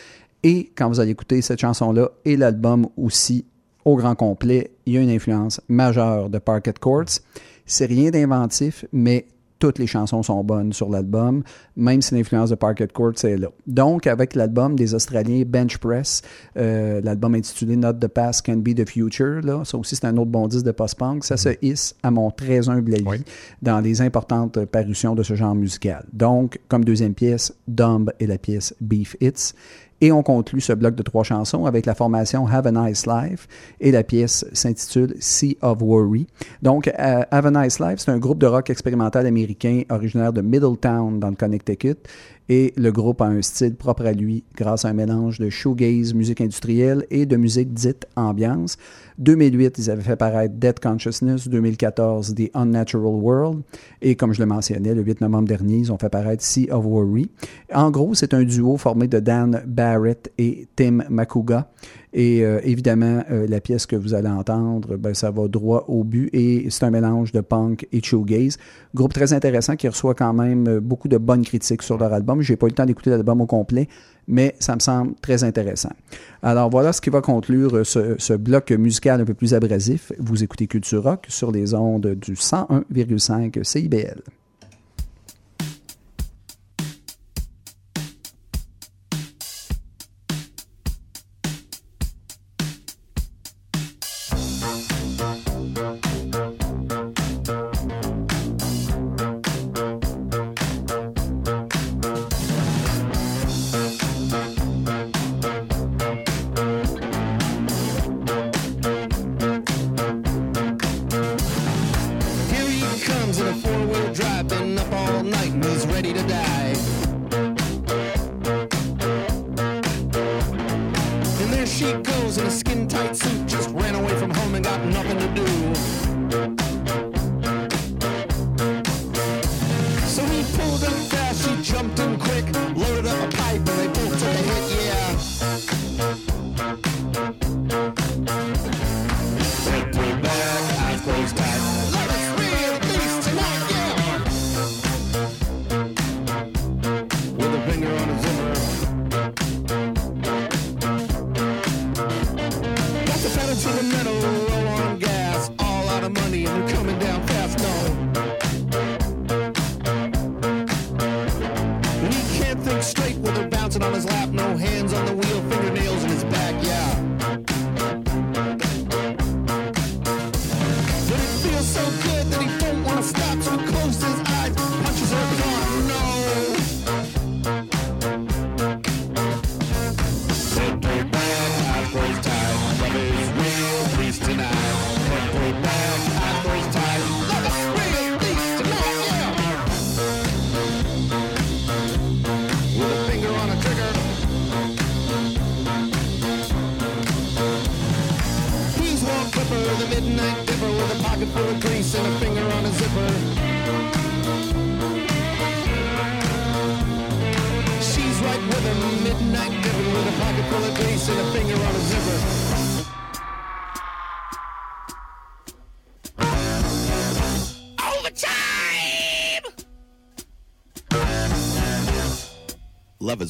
[0.44, 3.44] Et quand vous allez écouter cette chanson-là et l'album aussi
[3.84, 7.20] au grand complet, il y a une influence majeure de Parquet Courts.
[7.66, 9.26] C'est rien d'inventif, mais
[9.60, 11.44] toutes les chansons sont bonnes sur l'album,
[11.76, 13.48] même si l'influence de Parquet Courts est là.
[13.68, 16.22] Donc, avec l'album des Australiens Bench Press,
[16.56, 20.16] euh, l'album intitulé Not the Past Can Be the Future, là, ça aussi c'est un
[20.16, 23.22] autre bon disque de post-punk, ça se hisse à mon très humble avis
[23.62, 26.04] dans les importantes parutions de ce genre musical.
[26.12, 29.52] Donc, comme deuxième pièce, Dumb et la pièce Beef Hits.
[30.01, 33.47] Et on conclut ce bloc de trois chansons avec la formation Have a Nice Life
[33.81, 36.27] et la pièce s'intitule Sea of Worry.
[36.62, 40.40] Donc, euh, Have a Nice Life, c'est un groupe de rock expérimental américain originaire de
[40.40, 41.97] Middletown dans le Connecticut.
[42.52, 46.14] Et le groupe a un style propre à lui grâce à un mélange de shoegaze,
[46.14, 48.77] musique industrielle et de musique dite ambiance.
[49.18, 51.47] 2008, ils avaient fait paraître Dead Consciousness.
[51.47, 53.62] 2014, The Unnatural World.
[54.02, 56.85] Et comme je le mentionnais, le 8 novembre dernier, ils ont fait paraître Sea of
[56.85, 57.31] Worry.
[57.72, 61.70] En gros, c'est un duo formé de Dan Barrett et Tim Makuga.
[62.12, 66.02] Et euh, évidemment, euh, la pièce que vous allez entendre, ben, ça va droit au
[66.02, 68.58] but et c'est un mélange de punk et shoegaze.
[68.94, 72.40] Groupe très intéressant qui reçoit quand même euh, beaucoup de bonnes critiques sur leur album.
[72.42, 73.86] J'ai pas eu le temps d'écouter l'album au complet,
[74.26, 75.92] mais ça me semble très intéressant.
[76.42, 80.12] Alors voilà ce qui va conclure euh, ce, ce bloc musical un peu plus abrasif.
[80.18, 84.22] Vous écoutez Culture Rock sur les ondes du 101,5 CIBL.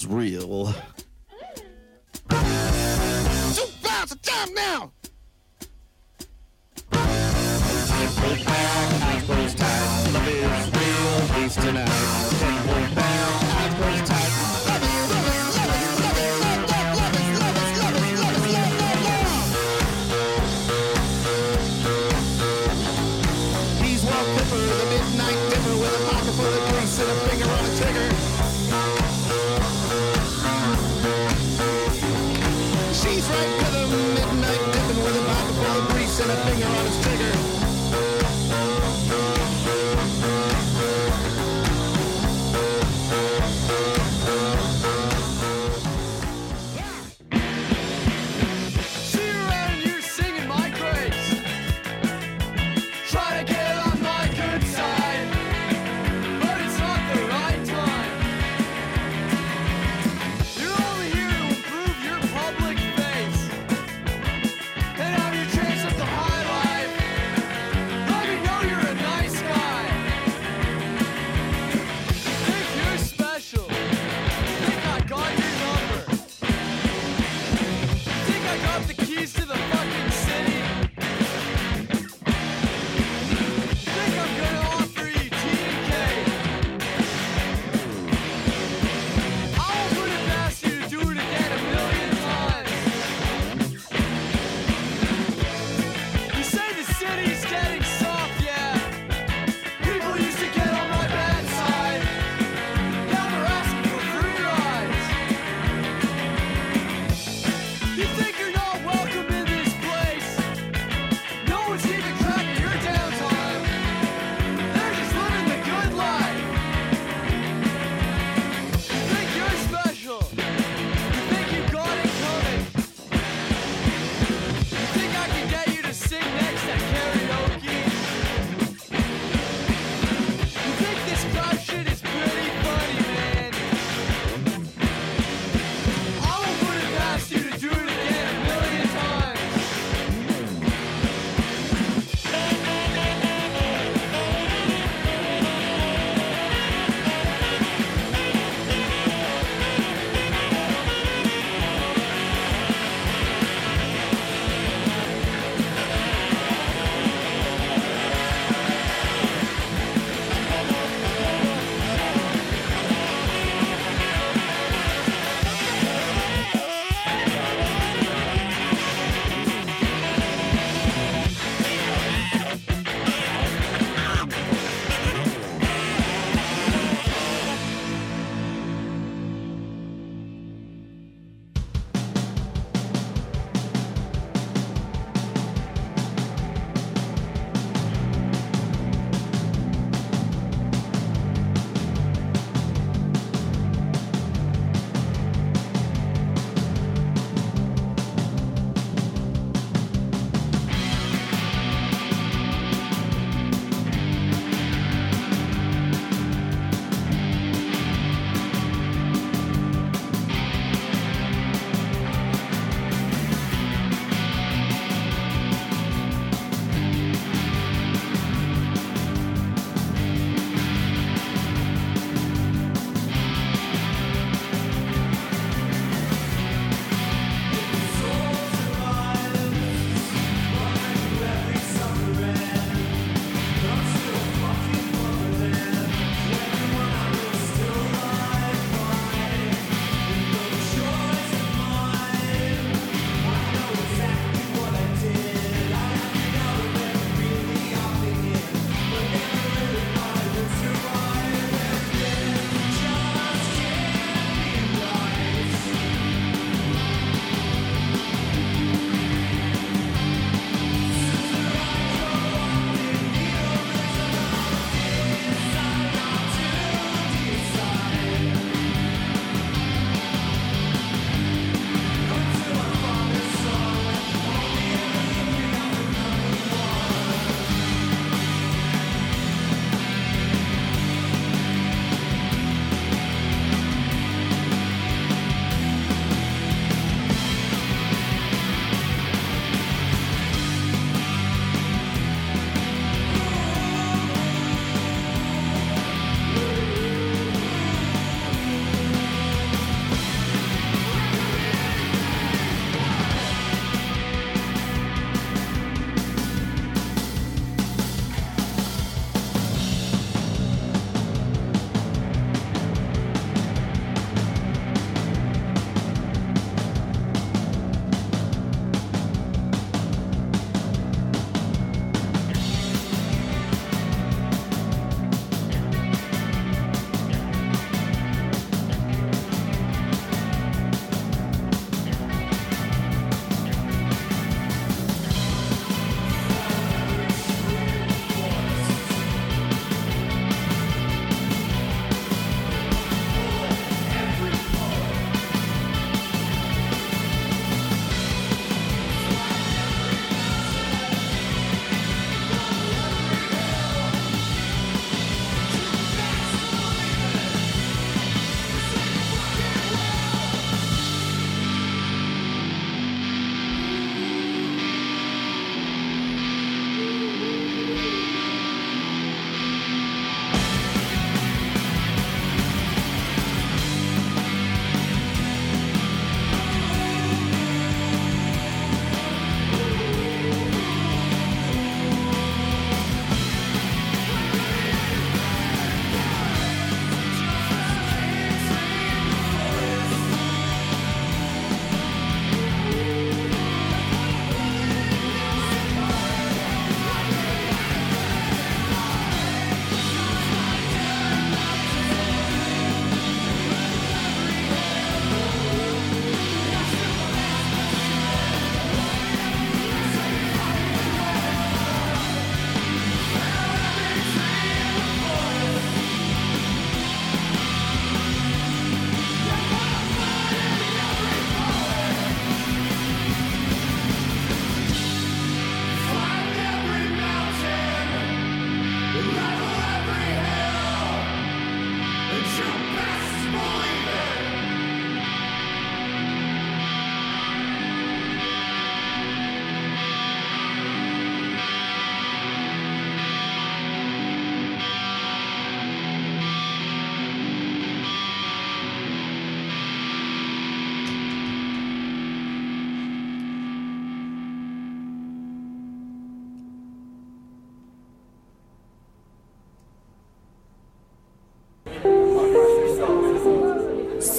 [0.01, 0.75] Is real.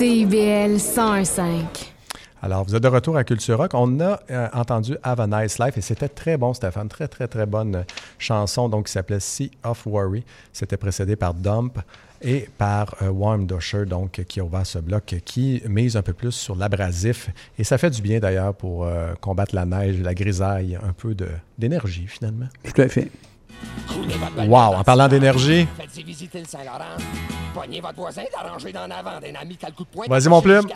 [0.02, 1.92] CIBL 101.5.
[2.42, 3.76] Alors, vous êtes de retour à Culture Rock.
[3.76, 6.90] On a euh, entendu Have a Nice Life et c'était très bon, Stéphane.
[6.90, 7.84] Très, très, très bonne euh,
[8.18, 10.24] chanson donc, qui s'appelait Sea of Worry.
[10.54, 11.78] C'était précédé par Dump
[12.20, 16.14] et par euh, Warm Dusher, donc, qui a ouvert ce bloc, qui mise un peu
[16.14, 17.30] plus sur l'abrasif.
[17.60, 21.14] Et ça fait du bien d'ailleurs pour euh, combattre la neige, la grisaille, un peu
[21.14, 21.30] de-
[21.60, 22.48] d'énergie finalement.
[22.64, 23.12] Tout à fait.
[24.48, 26.98] Wow, en parlant d'énergie, Faites-y visiter le Saint-Laurent.
[27.54, 30.06] Pognez votre voisin d'arranger d'en avant d'un ami qui a le coup de poing.
[30.08, 30.68] Vas-y, mon plume.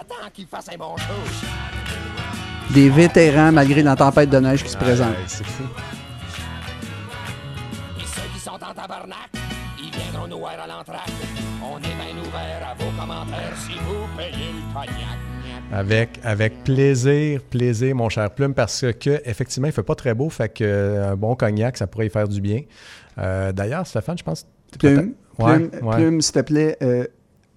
[2.71, 5.09] Des vétérans malgré la tempête de neige qui se présente.
[5.09, 5.63] Ouais, c'est fou.
[7.99, 9.29] Et ceux qui sont en tabarnak,
[9.79, 11.11] ils viendront nous voir à l'entraque.
[11.63, 15.24] On est bien ouvert à vos commentaires si vous payez le cognac.
[15.71, 20.29] Avec, avec plaisir, plaisir, mon cher Plume, parce que effectivement, il fait pas très beau,
[20.29, 22.61] fait que euh, un bon cognac, ça pourrait y faire du bien.
[23.17, 24.45] Euh, D'ailleurs, Stéphane, je pense.
[24.79, 25.95] Plume, Plume, ouais.
[25.95, 27.05] Plume, s'il te plaît, euh,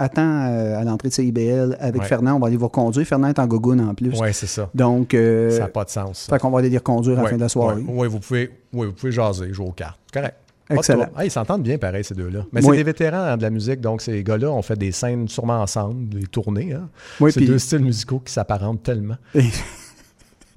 [0.01, 2.09] attends euh, à l'entrée de CIBL avec Ouais.
[2.09, 2.36] Fernand.
[2.36, 3.06] On va aller vous reconduire.
[3.06, 4.18] Fernand est en gogoune en plus.
[4.18, 4.68] Oui, c'est ça.
[4.74, 6.18] Donc, euh, Ça n'a pas de sens.
[6.28, 6.35] ça.
[6.35, 7.82] fait qu'on va aller les reconduire à la fin de la soirée.
[7.82, 10.01] ouais, vous pouvez, ouais, vous pouvez jaser, jouer aux cartes.
[10.12, 10.35] Correct.
[10.70, 11.09] Excellent.
[11.16, 12.40] Ah, ils s'entendent bien, pareil, ces deux-là.
[12.53, 12.70] Mais Oui.
[12.70, 15.62] c'est des vétérans hein, de la musique, donc ces gars-là ont fait des scènes sûrement
[15.62, 16.74] ensemble, des tournées.
[16.74, 16.89] Hein?
[17.20, 19.16] Oui, c'est deux styles musicaux qui s'apparentent tellement.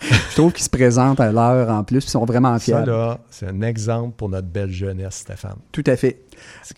[0.04, 2.74] Je trouve qu'ils se présentent à l'heure en plus, puis ils sont vraiment fiers.
[2.74, 5.58] Ça, là, c'est un exemple pour notre belle jeunesse, Stéphane.
[5.72, 6.22] Tout à fait.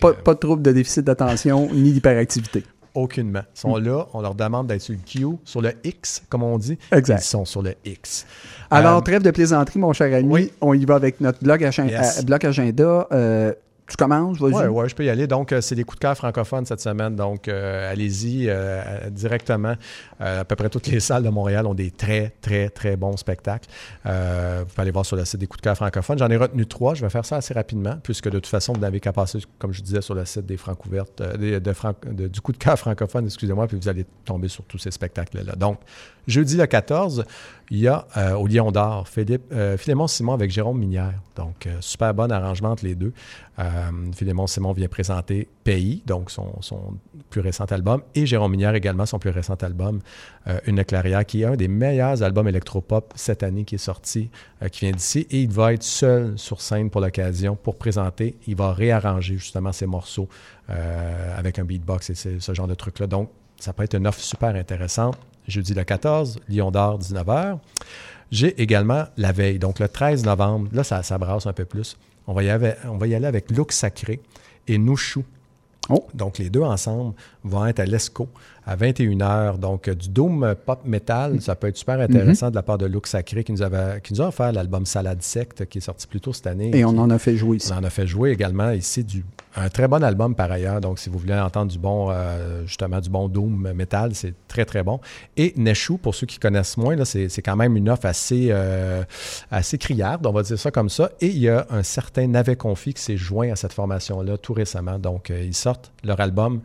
[0.01, 2.63] Pas, que- pas de trouble de déficit d'attention ni d'hyperactivité.
[2.95, 3.41] Aucunement.
[3.55, 6.57] Ils sont là, on leur demande d'être sur le Q, sur le X, comme on
[6.59, 6.77] dit.
[6.91, 7.21] Exact.
[7.21, 8.25] Ils sont sur le X.
[8.69, 10.27] Alors, Euh, trêve de plaisanterie, mon cher ami.
[10.31, 10.51] oui.
[10.61, 12.23] On y va avec notre blog, agen- Yes.
[12.23, 13.07] bloc agenda.
[13.11, 13.53] Euh,
[13.97, 14.39] tu commences.
[14.39, 15.27] Oui, ouais, je peux y aller.
[15.27, 17.15] Donc, euh, c'est des coups de cœur francophones cette semaine.
[17.15, 19.75] Donc, euh, allez-y euh, directement.
[20.19, 23.67] À peu près toutes les salles de Montréal ont des très, très, très bons spectacles.
[24.05, 24.09] Vous
[24.65, 26.17] pouvez aller voir sur le site des coups de cœur francophones.
[26.17, 26.93] J'en ai retenu trois.
[26.93, 29.73] Je vais faire ça assez rapidement, puisque de toute façon, vous n'avez qu'à passer, comme
[29.73, 32.77] je disais, sur le site des Francouvertes, des- de Fran- de- du coup de cœur
[32.79, 35.55] francophone, excusez-moi, puis vous allez tomber sur tous ces spectacles-là.
[35.55, 35.79] Donc,
[36.27, 37.25] jeudi le 14,
[37.73, 39.07] il y a euh, au Lion d'Or
[39.51, 41.13] euh, Philémon Simon avec Jérôme Minière.
[41.35, 43.13] Donc, euh, super bon arrangement entre les deux.
[44.15, 46.51] Philémon Simon vient présenter Pays, donc son,
[47.29, 49.99] plus récent album, et Jérôme Minière également, son plus récent album,
[50.65, 54.31] Une clairière, qui est un des meilleurs albums électropop cette année qui est sorti,
[54.71, 55.27] qui vient d'ici.
[55.29, 58.37] Et il va être seul sur scène pour l'occasion pour présenter.
[58.47, 60.27] Il va réarranger justement ses morceaux
[60.67, 63.05] avec un beatbox et ce genre de trucs-là.
[63.05, 63.29] Donc,
[63.59, 65.15] ça peut être une offre super intéressante.
[65.47, 67.57] Jeudi le 14, Lyon d'Or, 19h.
[68.31, 70.69] J'ai également la veille, donc le 13 novembre.
[70.73, 71.97] Là, ça, ça brasse un peu plus.
[72.25, 74.21] On va y aller, on va y aller avec Look Sacré
[74.67, 75.23] et Nouchou.
[75.89, 76.07] Oh.
[76.13, 77.13] Donc, les deux ensemble
[77.43, 78.27] vont être à l'ESCO
[78.65, 79.57] à 21h.
[79.57, 82.85] Donc, euh, du doom pop metal, ça peut être super intéressant de la part de
[82.85, 86.07] Look Sacré qui nous, avait, qui nous a offert l'album Salade Secte qui est sorti
[86.07, 86.71] plus tôt cette année.
[86.73, 87.71] Et on qui- en a fait jouer ici.
[87.73, 89.25] on en a fait jouer également ici du,
[89.57, 90.79] un très bon album par ailleurs.
[90.79, 94.63] Donc, si vous voulez entendre du bon, euh, justement, du bon Doom Metal, c'est très,
[94.63, 95.01] très bon.
[95.35, 99.03] Et Neshu, pour ceux qui connaissent moins, c'est, c'est quand même une offre assez, euh,
[99.51, 101.11] assez criarde, on va dire ça comme ça.
[101.19, 104.53] Et il y a un certain Navet Confi qui s'est joint à cette formation-là tout
[104.53, 104.99] récemment.
[104.99, 106.61] Donc, euh, ils sortent leur album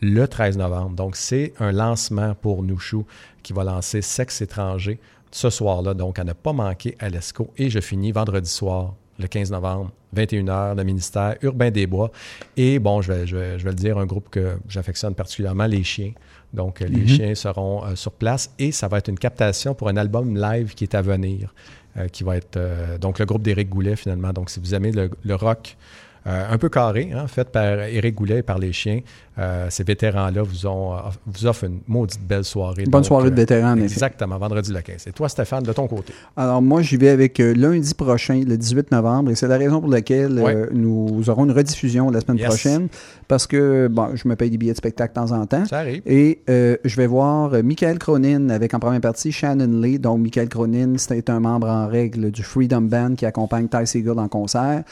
[0.00, 0.96] le 13 novembre.
[0.96, 3.04] Donc, c'est un lancement pour Nouchou
[3.42, 4.98] qui va lancer Sexe étranger
[5.30, 5.94] ce soir-là.
[5.94, 7.50] Donc, à ne pas manquer à l'ESCO.
[7.58, 12.10] Et je finis vendredi soir, le 15 novembre, 21h, le ministère Urbain des Bois.
[12.56, 15.66] Et bon, je vais, je vais, je vais le dire, un groupe que j'affectionne particulièrement,
[15.66, 16.12] Les Chiens.
[16.52, 17.06] Donc, les Mhm.
[17.06, 20.74] chiens seront euh, sur place et ça va être une captation pour un album live
[20.74, 21.54] qui est à venir,
[21.96, 24.32] euh, qui va être euh, donc le groupe d'Éric Goulet finalement.
[24.32, 25.76] Donc, si vous aimez le, le rock
[26.26, 29.00] un peu carré, hein, fait par Éric Goulet et par les chiens,
[29.38, 32.82] euh, ces vétérans-là vous, ont, euh, vous offrent une maudite belle soirée.
[32.84, 33.76] Bonne Donc, soirée de euh, vétérans.
[33.78, 35.06] Exactement, vendredi le 15.
[35.06, 36.12] Et toi, Stéphane, de ton côté?
[36.36, 39.80] Alors moi, j'y vais avec euh, lundi prochain, le 18 novembre, et c'est la raison
[39.80, 42.48] pour laquelle euh, nous aurons une rediffusion la semaine Yes.
[42.48, 42.88] prochaine,
[43.28, 45.64] parce que bon, je me paye des billets de spectacle de temps en temps.
[45.64, 46.02] Ça arrive.
[46.04, 49.98] Et euh, je vais voir euh, Michael Cronin avec en première partie Shannon Lee.
[49.98, 54.18] Donc, Michael Cronin, c'est un membre en règle du Freedom Band qui accompagne Ty Segall
[54.18, 54.82] en concert.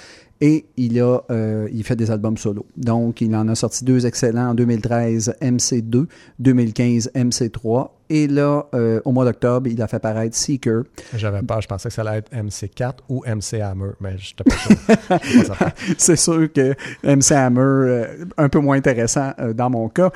[0.41, 2.67] Et il a euh, il fait des albums solo.
[2.77, 6.07] Donc, il en a sorti deux excellents en 2013, MC2,
[6.39, 7.91] 2015, MC3.
[8.11, 10.83] Et là, euh, au mois d'octobre, il a fait paraître Seeker.
[11.15, 14.45] J'avais peur, je pensais que ça allait être MC4 ou MC Hammer, mais je n'étais
[14.45, 15.57] pas sûr.
[15.99, 16.75] C'est sûr que
[17.05, 18.07] MC Hammer, euh,
[18.39, 20.11] un peu moins intéressant euh, dans mon cas.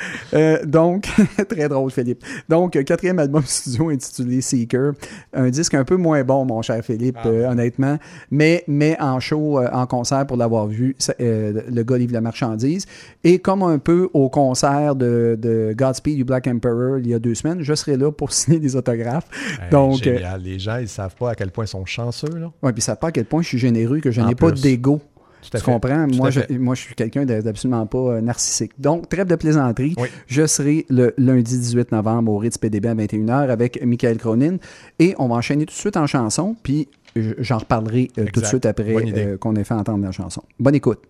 [0.64, 1.08] Donc,
[1.48, 2.24] très drôle, Philippe.
[2.48, 4.92] Donc, quatrième album studio intitulé Seeker.
[5.34, 7.50] Un disque un peu moins bon, mon cher Philippe, Ah.
[7.50, 7.98] honnêtement.
[8.30, 12.86] Mais, mais en show, en concert, pour l'avoir vu, le gars livre la marchandise.
[13.24, 17.18] Et comme un peu au concert de, de Godspeed du Black Emperor il y a
[17.18, 19.28] deux semaines, je serai là pour signer des autographes.
[19.60, 20.18] Hey, Donc, euh.
[20.42, 22.28] Les gens, ils ne savent pas à quel point ils sont chanceux.
[22.62, 25.00] Ouais, puis ça pas à quel point je suis généreux, que je n'ai pas d'ego.
[25.42, 26.06] tu comprends?
[26.06, 28.72] Tout Moi je, moi, je suis quelqu'un d'absolument pas euh, narcissique.
[28.78, 29.94] Donc, trêve de plaisanterie.
[30.26, 34.56] Je serai le lundi 18 novembre au Ritz PDB à 21h avec Michael Cronin.
[34.98, 38.40] Et on va enchaîner tout de suite en chanson, puis je- j'en reparlerai euh, tout
[38.40, 40.42] de suite après euh, qu'on ait fait entendre la chanson.
[40.60, 41.00] Bonne écoute.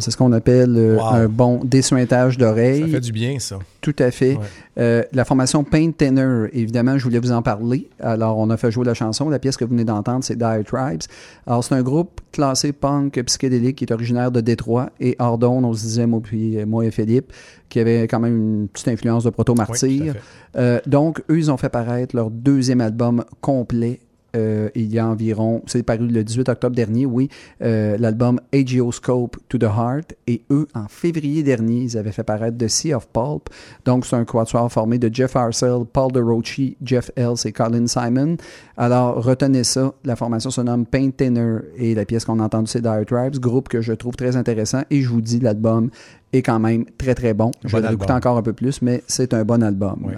[0.00, 1.04] C'est ce qu'on appelle euh, Wow.
[1.14, 2.82] un bon dessuintage d'oreilles.
[2.82, 3.58] Ça fait du bien, ça.
[3.80, 4.34] Tout à fait.
[4.36, 4.44] Ouais.
[4.78, 7.88] Euh, la formation Paint Tenor, évidemment, je voulais vous en parler.
[8.00, 9.28] Alors, on a fait jouer la chanson.
[9.28, 11.00] La pièce que vous venez d'entendre, c'est Dire Tribes.
[11.46, 15.72] Alors, c'est un groupe classé punk psychédélique qui est originaire de Détroit et Ardon, on
[15.72, 17.32] se disait, moi, puis, euh, moi et Philippe,
[17.68, 20.02] qui avait quand même une petite influence de Proto Oui, Martyr.
[20.04, 20.20] tout à fait.
[20.58, 24.00] Euh, donc, eux, ils ont fait paraître leur deuxième album complet.
[24.36, 27.28] Euh, il y a environ, c'est paru le 18 octobre dernier, oui,
[27.62, 30.14] euh, l'album Agioscope to the Heart.
[30.26, 33.48] Et eux, en février dernier, ils avaient fait paraître The Sea of Pulp.
[33.84, 38.36] Donc, c'est un quatuor formé de Jeff Arcel, Paul DeRochi, Jeff Ells et Colin Simon.
[38.76, 39.92] Alors, retenez ça.
[40.04, 43.38] La formation se nomme Paint Tenor et la pièce qu'on a entendue, c'est Dire Tribes,
[43.38, 44.82] groupe que je trouve très intéressant.
[44.90, 45.90] Et je vous dis, l'album
[46.32, 47.50] est quand même très, très bon.
[47.64, 49.96] Je Bon vais l'écouter encore un peu plus, mais c'est un bon album.
[50.04, 50.14] Oui.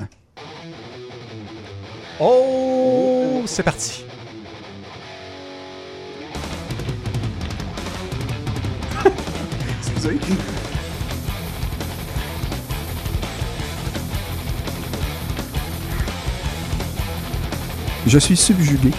[2.20, 2.71] Oh,
[3.46, 4.04] c'est parti.
[9.80, 10.18] Excusez.
[18.06, 18.90] Je suis subjugué.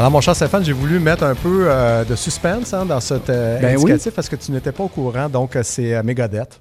[0.00, 3.28] Alors, mon cher Stéphane, j'ai voulu mettre un peu euh, de suspense hein, dans cet
[3.28, 5.28] euh, Ben indicatif parce que tu n'étais pas au courant.
[5.28, 6.58] Donc, euh, c'est euh, Megadeth,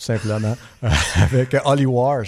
[0.00, 0.88] tout simplement, euh,
[1.22, 2.24] avec Holly Wars.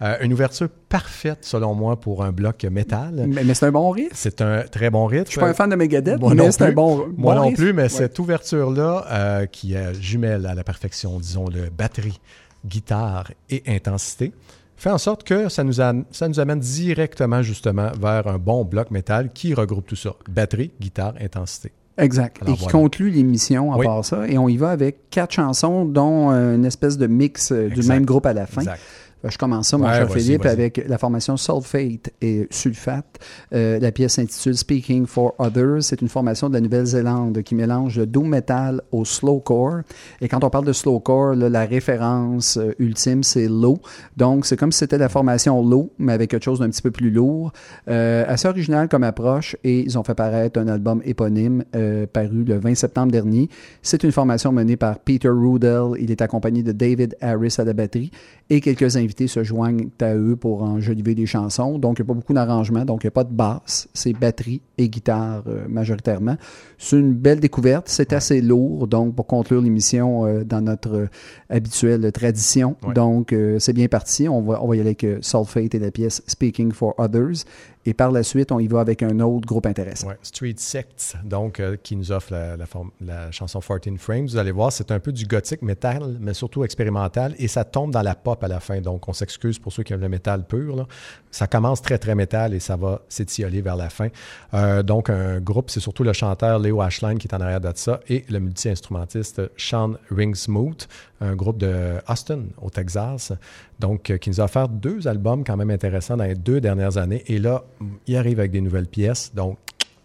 [0.00, 3.24] Euh, une ouverture parfaite, selon moi, pour un bloc métal.
[3.26, 4.10] Mais, mais c'est un bon riff.
[4.14, 5.24] C'est un très bon rythme.
[5.26, 6.74] Je suis pas un fan de Megadeth, Moi mais non c'est un plus.
[6.76, 7.56] bon Moi bon non riff.
[7.56, 7.88] plus, mais Ouais.
[7.88, 12.20] cette ouverture-là, euh, qui est jumelle à la perfection, disons, le batterie,
[12.64, 14.32] guitare et intensité,
[14.76, 18.64] fait en sorte que ça nous, a- ça nous amène directement, justement, vers un bon
[18.64, 20.14] bloc métal qui regroupe tout ça.
[20.28, 21.72] Batterie, guitare, intensité.
[21.98, 22.38] Exact.
[22.42, 22.72] Alors, et qui voilà.
[22.78, 23.86] conclut l'émission à Oui.
[23.86, 24.26] part ça.
[24.28, 27.82] Et on y va avec quatre chansons, dont euh, une espèce de mix euh, du
[27.84, 28.60] même groupe à la fin.
[28.62, 28.80] Exact.
[29.22, 33.18] Que Je commence ça, mon Ouais, cher Philippe, avec la formation Sulfate et Sulfate.
[33.54, 35.82] Euh, la pièce s'intitule Speaking for Others.
[35.82, 39.80] C'est une formation de la Nouvelle-Zélande qui mélange le doom metal au slowcore.
[40.20, 43.78] Et quand on parle de slowcore, la référence euh, ultime, c'est low.
[44.16, 46.90] Donc, c'est comme si c'était la formation low, mais avec quelque chose d'un petit peu
[46.90, 47.52] plus lourd.
[47.88, 49.56] Euh, assez original comme approche.
[49.64, 53.48] Et ils ont fait paraître un album éponyme euh, paru le 20 septembre dernier.
[53.82, 55.92] C'est une formation menée par Peter Rudell.
[55.98, 58.10] Il est accompagné de David Harris à la batterie
[58.48, 61.78] et quelques invités se joignent à eux pour enjoliver des chansons.
[61.78, 64.12] Donc, il n'y a pas beaucoup d'arrangements, donc il n'y a pas de basse, c'est
[64.12, 66.36] batterie et guitare euh, majoritairement.
[66.78, 71.08] C'est une belle découverte, c'est assez lourd, donc pour conclure l'émission euh, dans notre euh,
[71.50, 72.76] habituelle tradition.
[72.86, 72.94] Ouais.
[72.94, 74.28] Donc, euh, c'est bien parti.
[74.28, 77.44] On va, on va y aller avec Sulfate et la pièce Speaking for Others.
[77.88, 80.08] Et par la suite, on y va avec un autre groupe intéressant.
[80.20, 84.26] Street Sects, donc, euh, qui nous offre la, chanson 14 Frames.
[84.26, 87.92] Vous allez voir, c'est un peu du gothique métal, mais surtout expérimental, et ça tombe
[87.92, 88.80] dans la pop à la fin.
[88.80, 90.88] Donc, on s'excuse pour ceux qui aiment le métal pur.
[91.30, 94.08] Ça commence très, très métal et ça va s'étioler vers la fin.
[94.54, 97.70] Euh, donc, un groupe, c'est surtout le chanteur Leo Ashline qui est en arrière de
[97.76, 100.88] ça, et le multi-instrumentiste Sean Ringsmooth,
[101.20, 103.32] un groupe de Austin, au Texas,
[103.78, 106.96] donc, euh, qui nous a offert deux albums quand même intéressants dans les deux dernières
[106.96, 107.22] années.
[107.26, 107.64] Et là,
[108.06, 109.32] il arrive avec des nouvelles pièces.
[109.34, 109.58] Donc,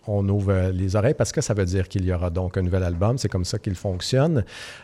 [0.08, 2.82] on ouvre les oreilles parce que ça veut dire qu'il y aura donc un nouvel
[2.84, 3.20] album.
[3.20, 4.44] C'est comme ça qu'il fonctionne.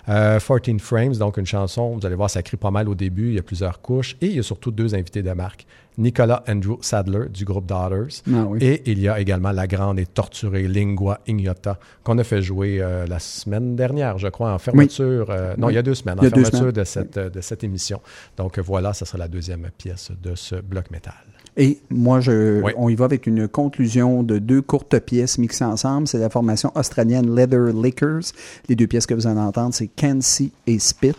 [0.09, 3.29] Euh, 14 Frames, donc une chanson, vous allez voir, ça crie pas mal au début.
[3.29, 4.15] Il y a plusieurs couches.
[4.21, 5.65] Et il y a surtout deux invités de marque.
[5.97, 8.21] Nicolas Andrew Sadler du groupe Daughters.
[8.31, 8.59] Ah oui.
[8.61, 12.77] Et il y a également la grande et torturée Lingua Ignota qu'on a fait jouer
[12.79, 15.31] euh, la semaine dernière, je crois, en fermeture.
[15.31, 15.73] euh, non, Oui.
[15.73, 16.71] il y a deux semaines, en fermeture semaines.
[16.73, 17.99] de cette, de cette émission.
[18.37, 21.15] Donc voilà, ça sera la deuxième pièce de ce bloc métal.
[21.57, 22.71] Et moi, je, Oui.
[22.77, 26.07] on y va avec une conclusion de deux courtes pièces mixées ensemble.
[26.07, 28.31] C'est la formation australienne Leather Lickers.
[28.69, 31.13] Les deux pièces que vous allez entendre, c'est Cancy et Spit.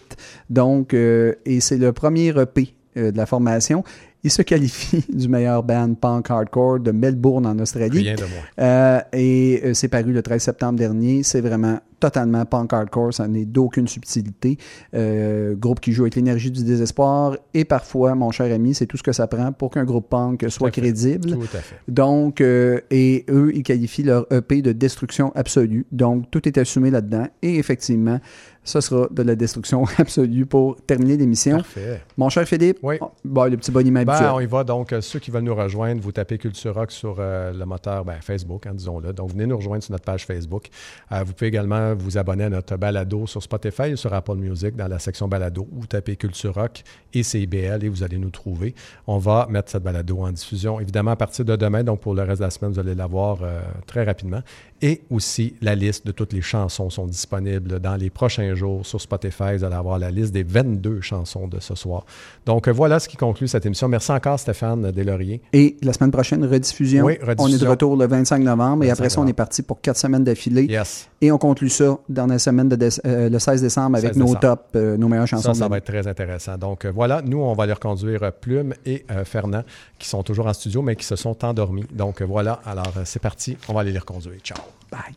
[0.48, 3.82] Donc, euh, et c'est le premier EP euh, de la formation.
[4.24, 7.98] Il se qualifie du meilleur band punk hardcore de Melbourne en Australie.
[8.00, 8.64] Rien de moins.
[8.66, 11.22] Euh, et euh, c'est paru le 13 septembre dernier.
[11.22, 14.58] C'est vraiment totalement punk hardcore, ça n'est d'aucune subtilité.
[14.94, 17.36] Euh, groupe qui joue avec l'énergie du désespoir.
[17.54, 20.44] Et parfois, mon cher ami, c'est tout ce que ça prend pour qu'un groupe punk
[20.48, 21.30] soit crédible.
[21.32, 21.76] Tout à fait.
[21.88, 25.86] Donc, euh, et eux, ils qualifient leur EP de destruction absolue.
[25.92, 27.26] Donc, tout est assumé là-dedans.
[27.42, 28.20] Et effectivement,
[28.64, 31.56] ce sera de la destruction absolue pour terminer l'émission.
[31.56, 32.02] Parfait.
[32.18, 32.96] Mon cher Philippe, Oui.
[33.00, 34.30] oh, bon, le petit boniment Ben, habituel.
[34.34, 34.62] on y va.
[34.64, 38.04] Donc, euh, ceux qui veulent nous rejoindre, vous tapez Culture Rock sur euh, le moteur
[38.04, 39.12] ben, Facebook, hein, disons-le.
[39.14, 40.68] Donc, venez nous rejoindre sur notre page Facebook.
[41.10, 44.88] Vous pouvez également vous abonner à notre balado sur Spotify et sur Apple Music dans
[44.88, 45.68] la section balado.
[45.72, 46.82] Vous tapez Culture Rock
[47.12, 48.74] et CIBL et vous allez nous trouver.
[49.06, 51.84] On va mettre cette balado en diffusion, évidemment, à partir de demain.
[51.84, 54.42] Donc, pour le reste de la semaine, vous allez la voir euh, très rapidement.
[54.80, 59.00] Et aussi, la liste de toutes les chansons sont disponibles dans les prochains jours sur
[59.00, 59.56] Spotify.
[59.56, 62.04] Vous allez avoir la liste des 22 chansons de ce soir.
[62.46, 63.88] Donc, voilà ce qui conclut cette émission.
[63.88, 65.40] Merci encore, Stéphane Deslauriers.
[65.52, 67.04] Et la semaine prochaine, rediffusion.
[67.04, 67.70] Oui, On est de rediffusion.
[67.70, 68.84] retour le 25 novembre.
[68.84, 70.64] et 25 après ça, on est parti pour quatre semaines d'affilée.
[70.64, 71.08] Yes.
[71.20, 74.34] Et on conclut ça dans la semaine de euh, le 16 décembre avec 16 nos
[74.36, 75.54] tops, euh, nos meilleures chansons.
[75.54, 76.56] Ça, ça va être très intéressant.
[76.56, 79.64] Donc euh, voilà, nous, on va les reconduire Plume et Fernand,
[79.98, 81.84] qui sont toujours en studio, mais qui se sont endormis.
[81.92, 84.38] Donc voilà, alors c'est parti, on va aller les reconduire.
[84.42, 84.67] Ciao.
[84.90, 85.16] Bye.